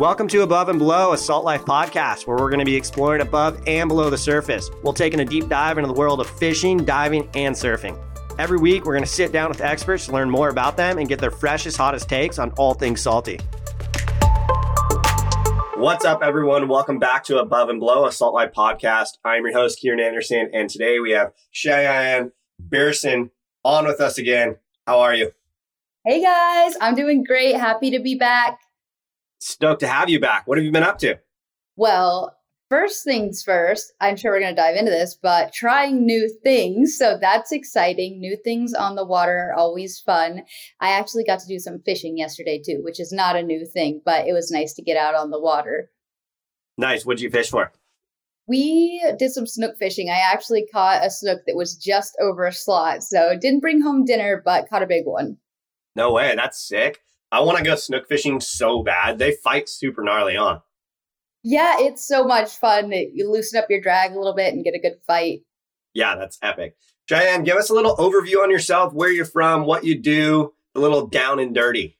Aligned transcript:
Welcome 0.00 0.28
to 0.28 0.40
Above 0.40 0.70
and 0.70 0.78
Below, 0.78 1.12
a 1.12 1.18
Salt 1.18 1.44
Life 1.44 1.66
podcast 1.66 2.26
where 2.26 2.38
we're 2.38 2.48
going 2.48 2.60
to 2.60 2.64
be 2.64 2.74
exploring 2.74 3.20
above 3.20 3.62
and 3.66 3.86
below 3.86 4.08
the 4.08 4.16
surface. 4.16 4.70
We'll 4.82 4.94
take 4.94 5.12
in 5.12 5.20
a 5.20 5.26
deep 5.26 5.46
dive 5.50 5.76
into 5.76 5.88
the 5.88 5.92
world 5.92 6.20
of 6.20 6.26
fishing, 6.26 6.86
diving, 6.86 7.28
and 7.34 7.54
surfing. 7.54 8.02
Every 8.38 8.56
week, 8.56 8.86
we're 8.86 8.94
going 8.94 9.04
to 9.04 9.10
sit 9.10 9.30
down 9.30 9.50
with 9.50 9.60
experts 9.60 10.06
to 10.06 10.12
learn 10.12 10.30
more 10.30 10.48
about 10.48 10.78
them 10.78 10.96
and 10.96 11.06
get 11.06 11.18
their 11.18 11.30
freshest, 11.30 11.76
hottest 11.76 12.08
takes 12.08 12.38
on 12.38 12.50
all 12.52 12.72
things 12.72 13.02
salty. 13.02 13.40
What's 15.74 16.06
up, 16.06 16.22
everyone? 16.22 16.66
Welcome 16.68 16.98
back 16.98 17.22
to 17.24 17.38
Above 17.38 17.68
and 17.68 17.78
Below, 17.78 18.06
a 18.06 18.12
Salt 18.12 18.32
Life 18.32 18.52
podcast. 18.56 19.18
I'm 19.22 19.44
your 19.44 19.52
host, 19.52 19.80
Kieran 19.80 20.00
Anderson, 20.00 20.48
and 20.54 20.70
today 20.70 20.98
we 20.98 21.10
have 21.10 21.34
Cheyenne 21.50 22.32
Behrsin 22.70 23.32
on 23.66 23.84
with 23.84 24.00
us 24.00 24.16
again. 24.16 24.56
How 24.86 25.00
are 25.00 25.14
you? 25.14 25.32
Hey 26.06 26.22
guys, 26.22 26.72
I'm 26.80 26.94
doing 26.94 27.22
great. 27.22 27.54
Happy 27.56 27.90
to 27.90 28.00
be 28.00 28.14
back. 28.14 28.60
Stoked 29.40 29.80
to 29.80 29.88
have 29.88 30.08
you 30.08 30.20
back. 30.20 30.46
What 30.46 30.58
have 30.58 30.64
you 30.64 30.70
been 30.70 30.82
up 30.82 30.98
to? 30.98 31.18
Well, 31.76 32.36
first 32.68 33.04
things 33.04 33.42
first, 33.42 33.92
I'm 34.00 34.16
sure 34.16 34.32
we're 34.32 34.40
going 34.40 34.54
to 34.54 34.60
dive 34.60 34.76
into 34.76 34.90
this, 34.90 35.18
but 35.20 35.52
trying 35.52 36.04
new 36.04 36.30
things. 36.42 36.96
So 36.98 37.18
that's 37.20 37.50
exciting. 37.50 38.20
New 38.20 38.36
things 38.36 38.74
on 38.74 38.96
the 38.96 39.04
water 39.04 39.50
are 39.50 39.54
always 39.58 39.98
fun. 39.98 40.42
I 40.80 40.90
actually 40.90 41.24
got 41.24 41.40
to 41.40 41.48
do 41.48 41.58
some 41.58 41.80
fishing 41.84 42.18
yesterday 42.18 42.60
too, 42.64 42.80
which 42.82 43.00
is 43.00 43.12
not 43.12 43.34
a 43.34 43.42
new 43.42 43.66
thing, 43.66 44.02
but 44.04 44.26
it 44.26 44.32
was 44.32 44.50
nice 44.50 44.74
to 44.74 44.82
get 44.82 44.96
out 44.96 45.14
on 45.14 45.30
the 45.30 45.40
water. 45.40 45.90
Nice. 46.76 47.04
What'd 47.04 47.22
you 47.22 47.30
fish 47.30 47.50
for? 47.50 47.72
We 48.46 49.02
did 49.18 49.30
some 49.30 49.46
snook 49.46 49.78
fishing. 49.78 50.10
I 50.10 50.18
actually 50.32 50.66
caught 50.72 51.04
a 51.04 51.10
snook 51.10 51.40
that 51.46 51.56
was 51.56 51.76
just 51.76 52.16
over 52.20 52.46
a 52.46 52.52
slot. 52.52 53.02
So 53.02 53.36
didn't 53.40 53.60
bring 53.60 53.80
home 53.80 54.04
dinner, 54.04 54.42
but 54.44 54.68
caught 54.68 54.82
a 54.82 54.86
big 54.86 55.06
one. 55.06 55.38
No 55.96 56.12
way. 56.12 56.34
That's 56.36 56.60
sick. 56.60 57.00
I 57.32 57.40
want 57.40 57.58
to 57.58 57.64
go 57.64 57.76
snook 57.76 58.08
fishing 58.08 58.40
so 58.40 58.82
bad. 58.82 59.18
They 59.18 59.32
fight 59.32 59.68
super 59.68 60.02
gnarly 60.02 60.36
on. 60.36 60.60
Yeah, 61.42 61.76
it's 61.78 62.06
so 62.06 62.24
much 62.24 62.50
fun. 62.50 62.92
You 62.92 63.30
loosen 63.30 63.58
up 63.58 63.70
your 63.70 63.80
drag 63.80 64.12
a 64.12 64.18
little 64.18 64.34
bit 64.34 64.52
and 64.52 64.64
get 64.64 64.74
a 64.74 64.78
good 64.78 64.98
fight. 65.06 65.42
Yeah, 65.94 66.16
that's 66.16 66.38
epic. 66.42 66.76
Cheyenne, 67.08 67.44
give 67.44 67.56
us 67.56 67.70
a 67.70 67.74
little 67.74 67.96
overview 67.96 68.42
on 68.42 68.50
yourself, 68.50 68.92
where 68.92 69.10
you're 69.10 69.24
from, 69.24 69.64
what 69.64 69.84
you 69.84 69.98
do, 69.98 70.52
a 70.74 70.80
little 70.80 71.06
down 71.06 71.40
and 71.40 71.54
dirty. 71.54 71.98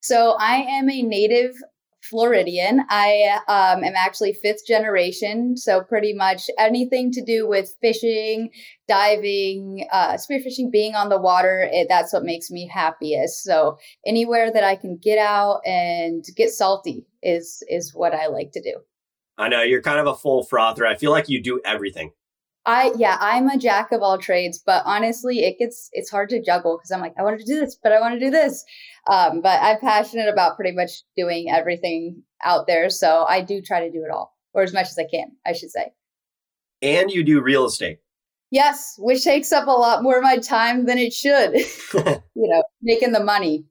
So 0.00 0.36
I 0.38 0.56
am 0.56 0.90
a 0.90 1.02
native 1.02 1.54
Floridian. 2.02 2.82
I 2.88 3.38
um, 3.48 3.84
am 3.84 3.94
actually 3.96 4.32
fifth 4.34 4.66
generation, 4.66 5.56
so 5.56 5.82
pretty 5.82 6.12
much 6.12 6.50
anything 6.58 7.12
to 7.12 7.24
do 7.24 7.48
with 7.48 7.74
fishing, 7.80 8.50
diving, 8.88 9.86
uh, 9.92 10.14
spearfishing, 10.14 10.70
being 10.70 10.94
on 10.94 11.08
the 11.08 11.20
water, 11.20 11.68
it, 11.72 11.86
that's 11.88 12.12
what 12.12 12.24
makes 12.24 12.50
me 12.50 12.68
happiest. 12.68 13.42
So 13.44 13.78
anywhere 14.06 14.52
that 14.52 14.64
I 14.64 14.76
can 14.76 14.98
get 15.00 15.18
out 15.18 15.60
and 15.64 16.24
get 16.36 16.50
salty 16.50 17.06
is 17.22 17.62
is 17.68 17.92
what 17.94 18.14
I 18.14 18.26
like 18.26 18.52
to 18.52 18.62
do. 18.62 18.80
I 19.38 19.48
know 19.48 19.62
you're 19.62 19.82
kind 19.82 20.00
of 20.00 20.06
a 20.06 20.14
full 20.14 20.42
frother. 20.42 20.86
I 20.86 20.96
feel 20.96 21.10
like 21.10 21.28
you 21.28 21.42
do 21.42 21.60
everything. 21.64 22.12
I 22.64 22.92
yeah, 22.96 23.16
I'm 23.20 23.48
a 23.48 23.58
jack 23.58 23.90
of 23.92 24.02
all 24.02 24.18
trades, 24.18 24.62
but 24.64 24.82
honestly, 24.86 25.40
it 25.40 25.58
gets 25.58 25.88
it's 25.92 26.10
hard 26.10 26.28
to 26.30 26.42
juggle 26.42 26.78
because 26.78 26.92
I'm 26.92 27.00
like, 27.00 27.14
I 27.18 27.22
want 27.22 27.40
to 27.40 27.44
do 27.44 27.58
this, 27.58 27.76
but 27.82 27.92
I 27.92 28.00
want 28.00 28.14
to 28.14 28.20
do 28.20 28.30
this. 28.30 28.64
Um, 29.10 29.40
but 29.40 29.60
I'm 29.60 29.80
passionate 29.80 30.28
about 30.28 30.56
pretty 30.56 30.72
much 30.72 31.02
doing 31.16 31.50
everything 31.50 32.22
out 32.44 32.66
there, 32.66 32.88
so 32.88 33.24
I 33.28 33.40
do 33.40 33.60
try 33.60 33.84
to 33.84 33.90
do 33.90 34.04
it 34.04 34.12
all, 34.12 34.36
or 34.54 34.62
as 34.62 34.72
much 34.72 34.86
as 34.86 34.98
I 34.98 35.06
can, 35.10 35.32
I 35.44 35.52
should 35.52 35.70
say. 35.70 35.92
And 36.82 37.10
you 37.10 37.24
do 37.24 37.40
real 37.40 37.64
estate. 37.64 37.98
Yes, 38.50 38.96
which 38.98 39.24
takes 39.24 39.50
up 39.50 39.66
a 39.66 39.70
lot 39.70 40.02
more 40.02 40.18
of 40.18 40.22
my 40.22 40.38
time 40.38 40.86
than 40.86 40.98
it 40.98 41.12
should. 41.12 41.54
you 42.34 42.48
know, 42.48 42.62
making 42.80 43.12
the 43.12 43.24
money. 43.24 43.64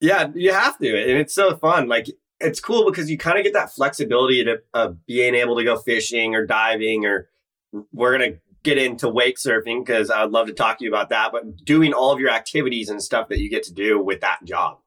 Yeah, 0.00 0.28
you 0.34 0.52
have 0.52 0.76
to, 0.78 0.88
and 0.88 1.18
it's 1.18 1.34
so 1.34 1.56
fun. 1.56 1.88
Like 1.88 2.08
it's 2.40 2.60
cool 2.60 2.84
because 2.84 3.10
you 3.10 3.16
kind 3.16 3.38
of 3.38 3.44
get 3.44 3.54
that 3.54 3.72
flexibility 3.72 4.44
to 4.44 4.60
uh, 4.74 4.92
being 5.06 5.34
able 5.34 5.56
to 5.56 5.64
go 5.64 5.78
fishing 5.78 6.34
or 6.34 6.44
diving 6.44 7.06
or 7.06 7.30
we're 7.92 8.16
going 8.16 8.32
to 8.32 8.38
get 8.62 8.78
into 8.78 9.08
wake 9.08 9.36
surfing 9.36 9.84
because 9.84 10.10
I 10.10 10.22
would 10.24 10.32
love 10.32 10.46
to 10.46 10.52
talk 10.52 10.78
to 10.78 10.84
you 10.84 10.90
about 10.90 11.10
that, 11.10 11.32
but 11.32 11.64
doing 11.64 11.92
all 11.92 12.12
of 12.12 12.20
your 12.20 12.30
activities 12.30 12.88
and 12.88 13.02
stuff 13.02 13.28
that 13.28 13.38
you 13.38 13.50
get 13.50 13.62
to 13.64 13.72
do 13.72 14.02
with 14.02 14.20
that 14.22 14.38
job. 14.44 14.78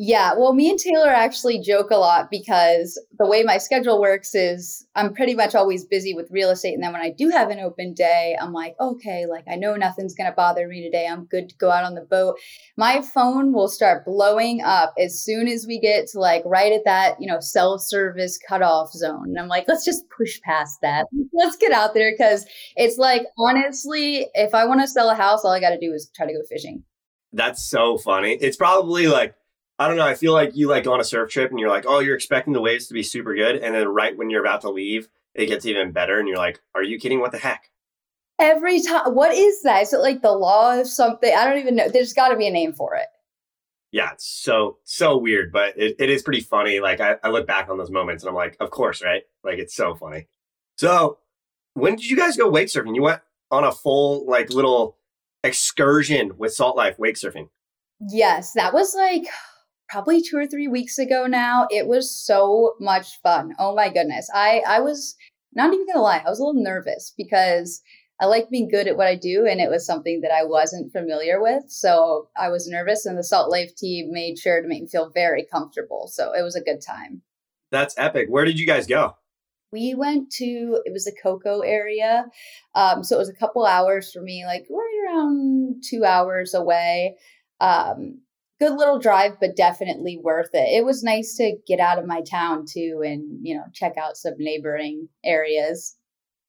Yeah, 0.00 0.34
well, 0.36 0.52
me 0.54 0.70
and 0.70 0.78
Taylor 0.78 1.08
actually 1.08 1.60
joke 1.60 1.90
a 1.90 1.96
lot 1.96 2.30
because 2.30 3.04
the 3.18 3.26
way 3.26 3.42
my 3.42 3.58
schedule 3.58 4.00
works 4.00 4.32
is 4.32 4.86
I'm 4.94 5.12
pretty 5.12 5.34
much 5.34 5.56
always 5.56 5.84
busy 5.84 6.14
with 6.14 6.30
real 6.30 6.50
estate. 6.50 6.74
And 6.74 6.84
then 6.84 6.92
when 6.92 7.02
I 7.02 7.10
do 7.10 7.30
have 7.30 7.50
an 7.50 7.58
open 7.58 7.94
day, 7.94 8.36
I'm 8.40 8.52
like, 8.52 8.76
okay, 8.78 9.26
like 9.26 9.42
I 9.50 9.56
know 9.56 9.74
nothing's 9.74 10.14
going 10.14 10.30
to 10.30 10.36
bother 10.36 10.68
me 10.68 10.84
today. 10.84 11.08
I'm 11.10 11.24
good 11.24 11.48
to 11.48 11.56
go 11.56 11.72
out 11.72 11.82
on 11.82 11.96
the 11.96 12.02
boat. 12.02 12.38
My 12.76 13.02
phone 13.02 13.52
will 13.52 13.66
start 13.66 14.04
blowing 14.04 14.60
up 14.62 14.94
as 15.00 15.20
soon 15.20 15.48
as 15.48 15.66
we 15.66 15.80
get 15.80 16.06
to 16.10 16.20
like 16.20 16.44
right 16.46 16.72
at 16.72 16.84
that, 16.84 17.16
you 17.18 17.26
know, 17.26 17.40
self 17.40 17.82
service 17.82 18.38
cutoff 18.48 18.92
zone. 18.92 19.24
And 19.26 19.38
I'm 19.40 19.48
like, 19.48 19.64
let's 19.66 19.84
just 19.84 20.08
push 20.16 20.40
past 20.42 20.78
that. 20.80 21.06
Let's 21.32 21.56
get 21.56 21.72
out 21.72 21.94
there 21.94 22.12
because 22.12 22.46
it's 22.76 22.98
like, 22.98 23.22
honestly, 23.36 24.28
if 24.34 24.54
I 24.54 24.64
want 24.64 24.80
to 24.80 24.86
sell 24.86 25.10
a 25.10 25.14
house, 25.14 25.44
all 25.44 25.52
I 25.52 25.60
got 25.60 25.70
to 25.70 25.78
do 25.78 25.92
is 25.92 26.10
try 26.14 26.26
to 26.26 26.32
go 26.32 26.40
fishing. 26.48 26.84
That's 27.32 27.68
so 27.68 27.98
funny. 27.98 28.32
It's 28.40 28.56
probably 28.56 29.06
like, 29.06 29.34
I 29.78 29.86
don't 29.86 29.96
know. 29.96 30.06
I 30.06 30.14
feel 30.14 30.32
like 30.32 30.56
you 30.56 30.68
like 30.68 30.84
go 30.84 30.92
on 30.92 31.00
a 31.00 31.04
surf 31.04 31.30
trip 31.30 31.50
and 31.50 31.60
you're 31.60 31.68
like, 31.68 31.84
oh, 31.86 32.00
you're 32.00 32.16
expecting 32.16 32.52
the 32.52 32.60
waves 32.60 32.88
to 32.88 32.94
be 32.94 33.02
super 33.02 33.34
good. 33.34 33.56
And 33.56 33.74
then 33.74 33.88
right 33.88 34.16
when 34.16 34.28
you're 34.28 34.40
about 34.40 34.62
to 34.62 34.70
leave, 34.70 35.08
it 35.34 35.46
gets 35.46 35.66
even 35.66 35.92
better. 35.92 36.18
And 36.18 36.28
you're 36.28 36.36
like, 36.36 36.60
are 36.74 36.82
you 36.82 36.98
kidding? 36.98 37.20
What 37.20 37.32
the 37.32 37.38
heck? 37.38 37.70
Every 38.40 38.80
time. 38.80 39.14
What 39.14 39.34
is 39.34 39.62
that? 39.62 39.82
Is 39.82 39.92
it 39.92 40.00
like 40.00 40.22
the 40.22 40.32
law 40.32 40.78
of 40.78 40.88
something? 40.88 41.32
I 41.32 41.44
don't 41.44 41.58
even 41.58 41.76
know. 41.76 41.88
There's 41.88 42.12
got 42.12 42.28
to 42.28 42.36
be 42.36 42.48
a 42.48 42.50
name 42.50 42.72
for 42.72 42.96
it. 42.96 43.06
Yeah, 43.90 44.10
it's 44.12 44.26
so, 44.26 44.78
so 44.84 45.16
weird, 45.16 45.50
but 45.50 45.78
it, 45.78 45.96
it 45.98 46.10
is 46.10 46.22
pretty 46.22 46.40
funny. 46.40 46.80
Like, 46.80 47.00
I, 47.00 47.16
I 47.22 47.30
look 47.30 47.46
back 47.46 47.70
on 47.70 47.78
those 47.78 47.90
moments 47.90 48.22
and 48.22 48.28
I'm 48.28 48.34
like, 48.34 48.56
of 48.60 48.70
course, 48.70 49.02
right? 49.02 49.22
Like, 49.42 49.58
it's 49.58 49.74
so 49.74 49.94
funny. 49.94 50.26
So, 50.76 51.18
when 51.72 51.96
did 51.96 52.10
you 52.10 52.16
guys 52.16 52.36
go 52.36 52.50
wake 52.50 52.68
surfing? 52.68 52.94
You 52.94 53.02
went 53.02 53.22
on 53.50 53.64
a 53.64 53.72
full, 53.72 54.26
like, 54.26 54.50
little 54.50 54.98
excursion 55.42 56.32
with 56.36 56.52
Salt 56.52 56.76
Life 56.76 56.98
wake 56.98 57.14
surfing. 57.14 57.48
Yes, 58.10 58.52
that 58.52 58.74
was 58.74 58.94
like 58.94 59.24
probably 59.88 60.22
two 60.22 60.36
or 60.36 60.46
three 60.46 60.68
weeks 60.68 60.98
ago 60.98 61.26
now. 61.26 61.66
It 61.70 61.86
was 61.86 62.10
so 62.10 62.74
much 62.80 63.20
fun. 63.22 63.54
Oh 63.58 63.74
my 63.74 63.88
goodness. 63.88 64.28
I, 64.34 64.62
I 64.66 64.80
was 64.80 65.16
not 65.54 65.72
even 65.72 65.86
gonna 65.86 66.02
lie, 66.02 66.22
I 66.24 66.28
was 66.28 66.38
a 66.38 66.44
little 66.44 66.62
nervous 66.62 67.12
because 67.16 67.82
I 68.20 68.26
like 68.26 68.50
being 68.50 68.68
good 68.68 68.88
at 68.88 68.96
what 68.96 69.06
I 69.06 69.14
do, 69.14 69.46
and 69.46 69.60
it 69.60 69.70
was 69.70 69.86
something 69.86 70.22
that 70.22 70.32
I 70.32 70.44
wasn't 70.44 70.92
familiar 70.92 71.40
with. 71.40 71.64
So 71.68 72.28
I 72.36 72.48
was 72.48 72.66
nervous, 72.66 73.06
and 73.06 73.16
the 73.16 73.22
Salt 73.22 73.50
Life 73.50 73.76
team 73.76 74.10
made 74.12 74.38
sure 74.38 74.60
to 74.60 74.66
make 74.66 74.82
me 74.82 74.88
feel 74.88 75.10
very 75.10 75.44
comfortable. 75.44 76.08
So 76.08 76.32
it 76.32 76.42
was 76.42 76.56
a 76.56 76.60
good 76.60 76.80
time. 76.80 77.22
That's 77.70 77.96
epic. 77.96 78.26
Where 78.28 78.44
did 78.44 78.58
you 78.58 78.66
guys 78.66 78.86
go? 78.86 79.14
We 79.70 79.94
went 79.94 80.30
to 80.32 80.80
it 80.84 80.92
was 80.92 81.04
the 81.04 81.16
Cocoa 81.22 81.60
area, 81.60 82.26
um, 82.74 83.04
so 83.04 83.14
it 83.16 83.20
was 83.20 83.28
a 83.28 83.34
couple 83.34 83.66
hours 83.66 84.12
for 84.12 84.20
me, 84.20 84.44
like 84.46 84.66
right 84.70 85.06
around 85.06 85.84
two 85.88 86.04
hours 86.04 86.54
away. 86.54 87.16
Um, 87.60 88.22
good 88.60 88.76
little 88.76 88.98
drive, 88.98 89.38
but 89.40 89.56
definitely 89.56 90.18
worth 90.22 90.50
it. 90.52 90.68
It 90.68 90.84
was 90.84 91.02
nice 91.02 91.36
to 91.36 91.56
get 91.66 91.80
out 91.80 91.98
of 91.98 92.06
my 92.06 92.22
town 92.22 92.64
too 92.66 93.02
and, 93.04 93.38
you 93.42 93.54
know, 93.54 93.64
check 93.72 93.96
out 93.96 94.16
some 94.16 94.34
neighboring 94.38 95.08
areas. 95.24 95.96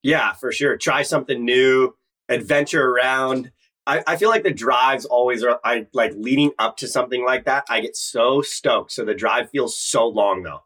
Yeah, 0.01 0.33
for 0.33 0.51
sure. 0.51 0.77
Try 0.77 1.03
something 1.03 1.43
new, 1.43 1.95
adventure 2.27 2.89
around. 2.89 3.51
I, 3.85 4.03
I 4.07 4.15
feel 4.17 4.29
like 4.29 4.43
the 4.43 4.53
drives 4.53 5.05
always 5.05 5.43
are 5.43 5.59
I 5.63 5.87
like 5.93 6.13
leading 6.15 6.51
up 6.57 6.77
to 6.77 6.87
something 6.87 7.23
like 7.25 7.45
that. 7.45 7.65
I 7.69 7.81
get 7.81 7.95
so 7.95 8.41
stoked. 8.41 8.91
So 8.91 9.05
the 9.05 9.13
drive 9.13 9.49
feels 9.49 9.77
so 9.77 10.07
long 10.07 10.43
though. 10.43 10.63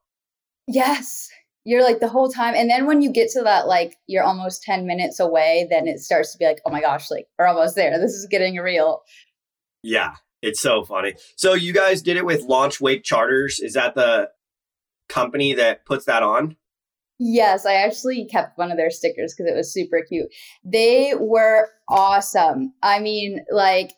Yes. 0.68 1.30
You're 1.66 1.84
like 1.84 2.00
the 2.00 2.10
whole 2.10 2.30
time. 2.30 2.56
And 2.56 2.70
then 2.70 2.86
when 2.86 3.02
you 3.02 3.12
get 3.12 3.32
to 3.32 3.42
that, 3.44 3.68
like 3.68 3.96
you're 4.08 4.24
almost 4.24 4.64
10 4.64 4.86
minutes 4.86 5.20
away, 5.20 5.68
then 5.70 5.88
it 5.88 6.00
starts 6.00 6.34
to 6.34 6.38
be 6.38 6.46
like, 6.46 6.60
oh 6.66 6.72
my 6.72 6.82
gosh, 6.82 7.10
like 7.10 7.28
we're 7.40 7.48
almost 7.48 7.76
there. 7.76 7.98
This 8.00 8.12
is 8.12 8.28
getting 8.30 8.58
real. 8.58 9.02
Yeah. 9.82 10.16
It's 10.44 10.60
so 10.60 10.84
funny. 10.84 11.14
So 11.38 11.54
you 11.54 11.72
guys 11.72 12.02
did 12.02 12.18
it 12.18 12.26
with 12.26 12.44
Launch 12.44 12.82
Wake 12.82 13.04
Charters. 13.04 13.62
Is 13.62 13.74
that 13.74 13.96
the 13.96 14.30
company 15.08 15.54
that 15.54 15.86
puts 15.86 16.04
that 16.06 16.22
on? 16.22 16.58
Yes, 17.18 17.66
I 17.66 17.76
actually 17.76 18.26
kept 18.26 18.58
one 18.58 18.70
of 18.70 18.76
their 18.76 18.90
stickers 18.90 19.34
because 19.34 19.50
it 19.50 19.56
was 19.56 19.72
super 19.72 20.02
cute. 20.08 20.28
They 20.66 21.14
were 21.18 21.70
awesome. 21.88 22.74
I 22.84 23.00
mean, 23.00 23.46
like 23.52 23.92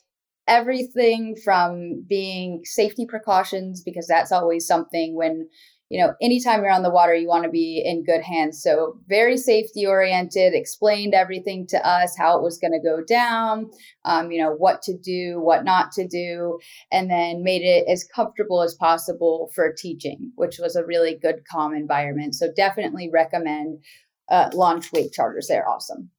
everything 0.47 1.35
from 1.43 2.05
being 2.07 2.61
safety 2.63 3.07
precautions, 3.07 3.81
because 3.81 4.05
that's 4.05 4.31
always 4.31 4.67
something 4.67 5.15
when 5.15 5.49
you 5.89 6.01
know, 6.03 6.13
anytime 6.19 6.61
you're 6.61 6.71
on 6.71 6.81
the 6.81 6.89
water, 6.89 7.13
you 7.13 7.27
want 7.27 7.43
to 7.43 7.49
be 7.49 7.81
in 7.83 8.03
good 8.03 8.21
hands. 8.21 8.61
So, 8.61 8.97
very 9.07 9.37
safety 9.37 9.85
oriented, 9.85 10.53
explained 10.55 11.13
everything 11.13 11.67
to 11.67 11.87
us, 11.87 12.17
how 12.17 12.37
it 12.37 12.43
was 12.43 12.57
going 12.57 12.73
to 12.73 12.79
go 12.79 13.03
down, 13.03 13.69
um, 14.03 14.31
you 14.31 14.41
know, 14.41 14.51
what 14.51 14.81
to 14.83 14.97
do, 14.97 15.39
what 15.39 15.63
not 15.63 15.91
to 15.93 16.07
do, 16.07 16.59
and 16.91 17.09
then 17.09 17.43
made 17.43 17.61
it 17.61 17.87
as 17.87 18.03
comfortable 18.03 18.63
as 18.63 18.73
possible 18.73 19.51
for 19.53 19.73
teaching, 19.77 20.31
which 20.35 20.57
was 20.59 20.75
a 20.75 20.85
really 20.85 21.19
good, 21.21 21.43
calm 21.49 21.75
environment. 21.75 22.33
So, 22.33 22.51
definitely 22.51 23.11
recommend 23.13 23.83
uh, 24.29 24.49
Launch 24.53 24.91
Wake 24.91 25.13
Charters. 25.13 25.47
They're 25.47 25.69
awesome. 25.69 26.09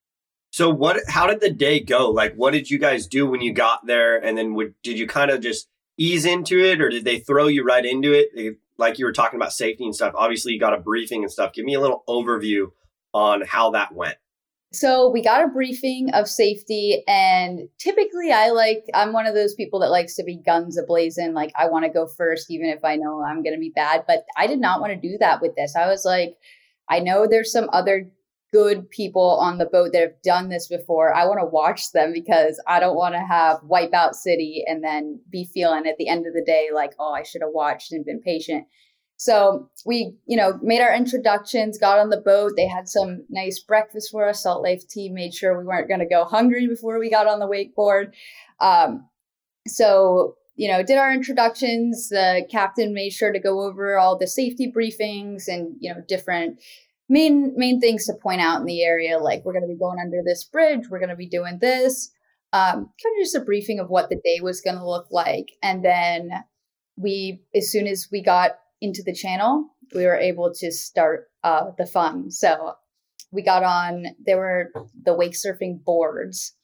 So, 0.52 0.70
what, 0.70 1.00
how 1.08 1.26
did 1.26 1.40
the 1.40 1.50
day 1.50 1.80
go? 1.80 2.10
Like, 2.10 2.34
what 2.36 2.52
did 2.52 2.70
you 2.70 2.78
guys 2.78 3.08
do 3.08 3.28
when 3.28 3.40
you 3.40 3.52
got 3.52 3.84
there? 3.84 4.16
And 4.16 4.38
then 4.38 4.54
would, 4.54 4.74
did 4.84 4.96
you 4.96 5.08
kind 5.08 5.32
of 5.32 5.40
just 5.40 5.68
ease 5.98 6.24
into 6.24 6.60
it 6.60 6.80
or 6.80 6.88
did 6.88 7.04
they 7.04 7.18
throw 7.18 7.48
you 7.48 7.64
right 7.64 7.84
into 7.84 8.12
it? 8.12 8.58
Like 8.78 8.98
you 8.98 9.04
were 9.04 9.12
talking 9.12 9.38
about 9.38 9.52
safety 9.52 9.84
and 9.84 9.94
stuff. 9.94 10.12
Obviously, 10.16 10.52
you 10.52 10.60
got 10.60 10.74
a 10.74 10.80
briefing 10.80 11.22
and 11.22 11.32
stuff. 11.32 11.52
Give 11.52 11.64
me 11.64 11.74
a 11.74 11.80
little 11.80 12.04
overview 12.08 12.70
on 13.12 13.42
how 13.42 13.70
that 13.70 13.94
went. 13.94 14.16
So 14.72 15.08
we 15.08 15.22
got 15.22 15.44
a 15.44 15.48
briefing 15.48 16.10
of 16.12 16.28
safety, 16.28 17.02
and 17.06 17.68
typically 17.78 18.32
I 18.32 18.50
like 18.50 18.84
I'm 18.94 19.12
one 19.12 19.26
of 19.26 19.34
those 19.34 19.54
people 19.54 19.80
that 19.80 19.90
likes 19.90 20.14
to 20.16 20.24
be 20.24 20.36
guns 20.36 20.78
ablazing. 20.78 21.32
Like 21.32 21.52
I 21.56 21.68
want 21.68 21.84
to 21.84 21.90
go 21.90 22.06
first, 22.06 22.50
even 22.50 22.68
if 22.68 22.84
I 22.84 22.96
know 22.96 23.22
I'm 23.22 23.42
going 23.42 23.54
to 23.54 23.60
be 23.60 23.72
bad. 23.74 24.04
But 24.06 24.24
I 24.36 24.46
did 24.46 24.60
not 24.60 24.80
want 24.80 24.92
to 24.92 25.08
do 25.08 25.16
that 25.18 25.40
with 25.40 25.54
this. 25.56 25.76
I 25.76 25.86
was 25.86 26.04
like, 26.04 26.36
I 26.88 26.98
know 26.98 27.26
there's 27.26 27.52
some 27.52 27.70
other 27.72 28.10
good 28.56 28.88
people 28.88 29.38
on 29.38 29.58
the 29.58 29.66
boat 29.66 29.92
that 29.92 30.00
have 30.00 30.22
done 30.24 30.48
this 30.48 30.66
before. 30.66 31.14
I 31.14 31.26
want 31.26 31.40
to 31.40 31.44
watch 31.44 31.92
them 31.92 32.14
because 32.14 32.58
I 32.66 32.80
don't 32.80 32.96
want 32.96 33.14
to 33.14 33.20
have 33.20 33.60
Wipeout 33.60 34.14
City 34.14 34.64
and 34.66 34.82
then 34.82 35.20
be 35.28 35.44
feeling 35.52 35.86
at 35.86 35.98
the 35.98 36.08
end 36.08 36.26
of 36.26 36.32
the 36.32 36.42
day 36.42 36.68
like, 36.72 36.94
oh, 36.98 37.12
I 37.12 37.22
should 37.22 37.42
have 37.42 37.50
watched 37.52 37.92
and 37.92 38.02
been 38.02 38.22
patient. 38.22 38.66
So 39.18 39.68
we, 39.84 40.14
you 40.26 40.38
know, 40.38 40.58
made 40.62 40.80
our 40.80 40.94
introductions, 40.94 41.76
got 41.76 41.98
on 41.98 42.08
the 42.08 42.16
boat. 42.16 42.52
They 42.56 42.66
had 42.66 42.88
some 42.88 43.26
nice 43.28 43.60
breakfast 43.60 44.10
for 44.10 44.26
us. 44.26 44.42
Salt 44.42 44.62
Life 44.62 44.88
team 44.88 45.12
made 45.12 45.34
sure 45.34 45.58
we 45.58 45.66
weren't 45.66 45.88
going 45.88 46.00
to 46.00 46.06
go 46.06 46.24
hungry 46.24 46.66
before 46.66 46.98
we 46.98 47.10
got 47.10 47.26
on 47.26 47.40
the 47.40 47.46
wakeboard. 47.46 48.12
Um, 48.58 49.06
so, 49.66 50.36
you 50.54 50.68
know, 50.68 50.82
did 50.82 50.96
our 50.96 51.12
introductions. 51.12 52.08
The 52.08 52.46
captain 52.50 52.94
made 52.94 53.10
sure 53.10 53.34
to 53.34 53.38
go 53.38 53.60
over 53.60 53.98
all 53.98 54.16
the 54.16 54.26
safety 54.26 54.72
briefings 54.74 55.46
and, 55.46 55.76
you 55.78 55.92
know, 55.92 56.00
different 56.08 56.58
main 57.08 57.52
main 57.56 57.80
things 57.80 58.06
to 58.06 58.14
point 58.14 58.40
out 58.40 58.60
in 58.60 58.66
the 58.66 58.82
area 58.82 59.18
like 59.18 59.44
we're 59.44 59.52
going 59.52 59.62
to 59.62 59.68
be 59.68 59.78
going 59.78 59.98
under 60.00 60.22
this 60.24 60.44
bridge 60.44 60.88
we're 60.90 60.98
going 60.98 61.08
to 61.08 61.16
be 61.16 61.28
doing 61.28 61.58
this 61.60 62.10
um, 62.52 62.76
kind 63.02 63.14
of 63.18 63.22
just 63.22 63.34
a 63.34 63.40
briefing 63.40 63.80
of 63.80 63.90
what 63.90 64.08
the 64.08 64.20
day 64.24 64.40
was 64.40 64.60
going 64.60 64.76
to 64.76 64.88
look 64.88 65.08
like. 65.10 65.50
And 65.62 65.84
then 65.84 66.30
we 66.96 67.42
as 67.54 67.70
soon 67.70 67.86
as 67.86 68.08
we 68.10 68.22
got 68.22 68.52
into 68.80 69.02
the 69.04 69.14
channel 69.14 69.68
we 69.94 70.04
were 70.04 70.16
able 70.16 70.52
to 70.52 70.72
start 70.72 71.28
uh, 71.44 71.70
the 71.78 71.86
fun. 71.86 72.30
So 72.30 72.74
we 73.30 73.42
got 73.42 73.62
on 73.62 74.06
there 74.24 74.38
were 74.38 74.72
the 75.04 75.14
wake 75.14 75.34
surfing 75.34 75.84
boards 75.84 76.54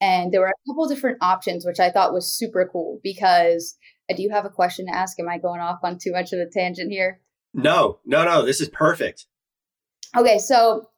and 0.00 0.32
there 0.32 0.40
were 0.40 0.48
a 0.48 0.70
couple 0.70 0.88
different 0.88 1.18
options 1.20 1.66
which 1.66 1.80
i 1.80 1.90
thought 1.90 2.12
was 2.12 2.32
super 2.32 2.68
cool 2.72 3.00
because 3.02 3.76
i 4.08 4.14
do 4.14 4.22
you 4.22 4.30
have 4.30 4.44
a 4.44 4.50
question 4.50 4.86
to 4.86 4.94
ask? 4.94 5.18
Am 5.18 5.28
i 5.28 5.38
going 5.38 5.60
off 5.60 5.80
on 5.82 5.98
too 5.98 6.12
much 6.12 6.32
of 6.32 6.38
a 6.38 6.48
tangent 6.50 6.90
here? 6.90 7.20
No 7.52 7.98
no 8.06 8.24
no 8.24 8.44
this 8.44 8.60
is 8.60 8.68
perfect 8.68 9.26
Okay, 10.16 10.38
so 10.38 10.88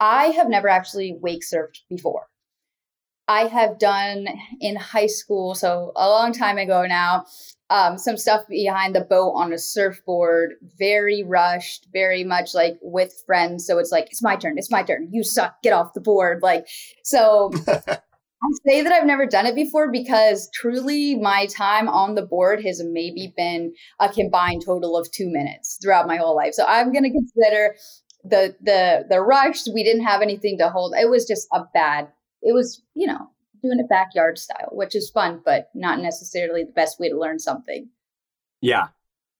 I 0.00 0.26
have 0.26 0.48
never 0.48 0.68
actually 0.68 1.18
wake 1.20 1.42
surfed 1.42 1.80
before. 1.88 2.26
I 3.28 3.46
have 3.46 3.78
done 3.78 4.26
in 4.60 4.76
high 4.76 5.06
school, 5.06 5.54
so 5.54 5.92
a 5.94 6.08
long 6.08 6.32
time 6.32 6.58
ago 6.58 6.86
now, 6.86 7.24
um, 7.70 7.96
some 7.96 8.16
stuff 8.16 8.42
behind 8.48 8.94
the 8.94 9.00
boat 9.00 9.32
on 9.32 9.52
a 9.52 9.58
surfboard, 9.58 10.54
very 10.78 11.22
rushed, 11.22 11.86
very 11.92 12.24
much 12.24 12.54
like 12.54 12.76
with 12.82 13.14
friends. 13.24 13.66
So 13.66 13.78
it's 13.78 13.92
like, 13.92 14.08
it's 14.10 14.22
my 14.22 14.36
turn, 14.36 14.58
it's 14.58 14.70
my 14.70 14.82
turn. 14.82 15.08
You 15.12 15.22
suck, 15.22 15.62
get 15.62 15.72
off 15.72 15.94
the 15.94 16.00
board. 16.00 16.42
Like, 16.42 16.66
so 17.04 17.50
I 18.44 18.48
say 18.66 18.82
that 18.82 18.92
I've 18.92 19.06
never 19.06 19.24
done 19.24 19.46
it 19.46 19.54
before 19.54 19.90
because 19.90 20.50
truly 20.52 21.14
my 21.14 21.46
time 21.46 21.88
on 21.88 22.16
the 22.16 22.26
board 22.26 22.64
has 22.64 22.82
maybe 22.84 23.32
been 23.36 23.72
a 24.00 24.08
combined 24.08 24.62
total 24.66 24.96
of 24.96 25.08
two 25.12 25.30
minutes 25.30 25.78
throughout 25.80 26.08
my 26.08 26.16
whole 26.16 26.34
life. 26.34 26.52
So 26.52 26.64
I'm 26.66 26.92
going 26.92 27.04
to 27.04 27.10
consider 27.10 27.76
the 28.24 28.54
the 28.60 29.06
the 29.08 29.20
rush 29.20 29.66
we 29.72 29.82
didn't 29.82 30.04
have 30.04 30.22
anything 30.22 30.58
to 30.58 30.68
hold. 30.70 30.94
It 30.96 31.10
was 31.10 31.26
just 31.26 31.48
a 31.52 31.64
bad 31.74 32.08
it 32.42 32.52
was 32.52 32.82
you 32.94 33.06
know 33.06 33.30
doing 33.62 33.78
it 33.78 33.88
backyard 33.88 34.38
style 34.38 34.70
which 34.72 34.96
is 34.96 35.08
fun 35.08 35.40
but 35.44 35.70
not 35.72 36.00
necessarily 36.00 36.64
the 36.64 36.72
best 36.72 37.00
way 37.00 37.08
to 37.08 37.18
learn 37.18 37.38
something. 37.38 37.88
Yeah. 38.60 38.88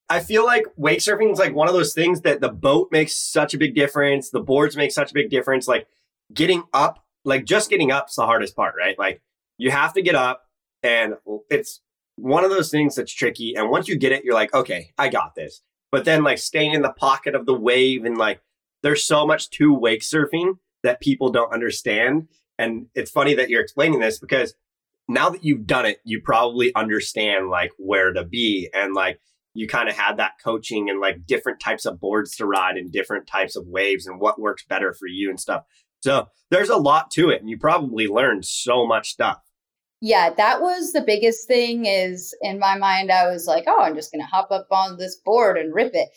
I 0.08 0.20
feel 0.20 0.44
like 0.44 0.66
wake 0.76 0.98
surfing 0.98 1.32
is 1.32 1.38
like 1.38 1.54
one 1.54 1.68
of 1.68 1.74
those 1.74 1.94
things 1.94 2.20
that 2.22 2.40
the 2.40 2.50
boat 2.50 2.88
makes 2.92 3.14
such 3.14 3.54
a 3.54 3.58
big 3.58 3.74
difference 3.74 4.30
the 4.30 4.40
boards 4.40 4.76
make 4.76 4.92
such 4.92 5.10
a 5.10 5.14
big 5.14 5.30
difference 5.30 5.66
like 5.68 5.86
getting 6.32 6.64
up 6.72 7.04
like 7.24 7.44
just 7.44 7.70
getting 7.70 7.90
up 7.90 8.08
is 8.08 8.16
the 8.16 8.26
hardest 8.26 8.56
part 8.56 8.74
right? 8.78 8.98
Like 8.98 9.22
you 9.58 9.70
have 9.70 9.92
to 9.94 10.02
get 10.02 10.14
up 10.14 10.44
and 10.82 11.14
it's 11.50 11.80
one 12.16 12.44
of 12.44 12.50
those 12.50 12.70
things 12.70 12.94
that's 12.94 13.12
tricky 13.12 13.54
and 13.54 13.70
once 13.70 13.88
you 13.88 13.96
get 13.96 14.12
it 14.12 14.24
you're 14.24 14.34
like 14.34 14.54
okay 14.54 14.92
i 14.98 15.08
got 15.08 15.34
this. 15.34 15.62
But 15.90 16.04
then 16.06 16.22
like 16.22 16.38
staying 16.38 16.72
in 16.72 16.82
the 16.82 16.92
pocket 16.92 17.34
of 17.34 17.44
the 17.44 17.54
wave 17.54 18.04
and 18.04 18.16
like 18.16 18.40
there's 18.82 19.04
so 19.04 19.26
much 19.26 19.50
to 19.50 19.74
wake 19.74 20.02
surfing 20.02 20.54
that 20.82 21.00
people 21.00 21.30
don't 21.30 21.52
understand. 21.52 22.28
And 22.58 22.86
it's 22.94 23.10
funny 23.10 23.34
that 23.34 23.48
you're 23.48 23.62
explaining 23.62 24.00
this 24.00 24.18
because 24.18 24.54
now 25.08 25.30
that 25.30 25.44
you've 25.44 25.66
done 25.66 25.86
it, 25.86 25.98
you 26.04 26.20
probably 26.22 26.74
understand 26.74 27.50
like 27.50 27.70
where 27.78 28.12
to 28.12 28.24
be 28.24 28.68
and 28.72 28.94
like 28.94 29.20
you 29.54 29.66
kind 29.66 29.88
of 29.88 29.96
had 29.96 30.16
that 30.16 30.32
coaching 30.42 30.88
and 30.88 31.00
like 31.00 31.26
different 31.26 31.60
types 31.60 31.84
of 31.84 32.00
boards 32.00 32.36
to 32.36 32.46
ride 32.46 32.76
and 32.76 32.90
different 32.90 33.26
types 33.26 33.56
of 33.56 33.66
waves 33.66 34.06
and 34.06 34.20
what 34.20 34.40
works 34.40 34.64
better 34.68 34.92
for 34.92 35.06
you 35.06 35.28
and 35.28 35.38
stuff. 35.38 35.64
So 36.02 36.28
there's 36.50 36.70
a 36.70 36.76
lot 36.76 37.10
to 37.12 37.30
it 37.30 37.40
and 37.40 37.50
you 37.50 37.58
probably 37.58 38.06
learned 38.06 38.44
so 38.44 38.86
much 38.86 39.10
stuff. 39.10 39.38
Yeah, 40.00 40.30
that 40.36 40.60
was 40.60 40.92
the 40.92 41.00
biggest 41.00 41.46
thing 41.46 41.86
is 41.86 42.34
in 42.42 42.58
my 42.58 42.76
mind 42.76 43.12
I 43.12 43.28
was 43.28 43.46
like, 43.46 43.64
"Oh, 43.68 43.82
I'm 43.82 43.94
just 43.94 44.10
going 44.10 44.20
to 44.20 44.26
hop 44.26 44.50
up 44.50 44.66
on 44.72 44.98
this 44.98 45.16
board 45.24 45.56
and 45.56 45.72
rip 45.72 45.94
it." 45.94 46.08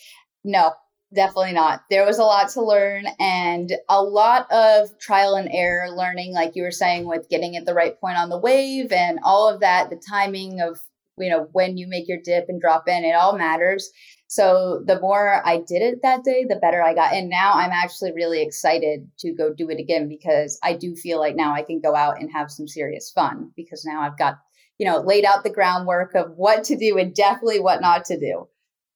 No, 0.43 0.73
definitely 1.15 1.53
not. 1.53 1.83
There 1.89 2.05
was 2.05 2.19
a 2.19 2.23
lot 2.23 2.49
to 2.49 2.61
learn 2.61 3.05
and 3.19 3.71
a 3.89 4.03
lot 4.03 4.51
of 4.51 4.97
trial 4.99 5.35
and 5.35 5.49
error 5.51 5.89
learning, 5.89 6.33
like 6.33 6.55
you 6.55 6.63
were 6.63 6.71
saying, 6.71 7.07
with 7.07 7.29
getting 7.29 7.55
at 7.55 7.65
the 7.65 7.73
right 7.73 7.99
point 7.99 8.17
on 8.17 8.29
the 8.29 8.37
wave 8.37 8.91
and 8.91 9.19
all 9.23 9.49
of 9.49 9.61
that, 9.61 9.89
the 9.89 10.01
timing 10.09 10.61
of, 10.61 10.79
you 11.17 11.29
know, 11.29 11.47
when 11.53 11.77
you 11.77 11.87
make 11.87 12.07
your 12.07 12.19
dip 12.23 12.49
and 12.49 12.61
drop 12.61 12.87
in, 12.87 13.03
it 13.03 13.15
all 13.15 13.37
matters. 13.37 13.89
So 14.27 14.83
the 14.85 14.99
more 14.99 15.41
I 15.45 15.57
did 15.57 15.81
it 15.81 16.01
that 16.01 16.23
day, 16.23 16.45
the 16.47 16.57
better 16.57 16.83
I 16.83 16.93
got. 16.93 17.13
And 17.13 17.29
now 17.29 17.53
I'm 17.53 17.71
actually 17.71 18.11
really 18.11 18.41
excited 18.41 19.09
to 19.19 19.33
go 19.33 19.53
do 19.53 19.69
it 19.69 19.79
again 19.79 20.09
because 20.09 20.59
I 20.63 20.73
do 20.73 20.95
feel 20.95 21.19
like 21.19 21.35
now 21.35 21.53
I 21.53 21.63
can 21.63 21.79
go 21.79 21.95
out 21.95 22.19
and 22.19 22.31
have 22.31 22.51
some 22.51 22.67
serious 22.67 23.11
fun 23.11 23.51
because 23.55 23.85
now 23.85 24.01
I've 24.01 24.17
got, 24.17 24.39
you 24.77 24.85
know, 24.85 24.99
laid 24.99 25.25
out 25.25 25.43
the 25.43 25.49
groundwork 25.51 26.15
of 26.15 26.31
what 26.35 26.65
to 26.65 26.75
do 26.75 26.97
and 26.97 27.15
definitely 27.15 27.59
what 27.59 27.81
not 27.81 28.05
to 28.05 28.19
do. 28.19 28.47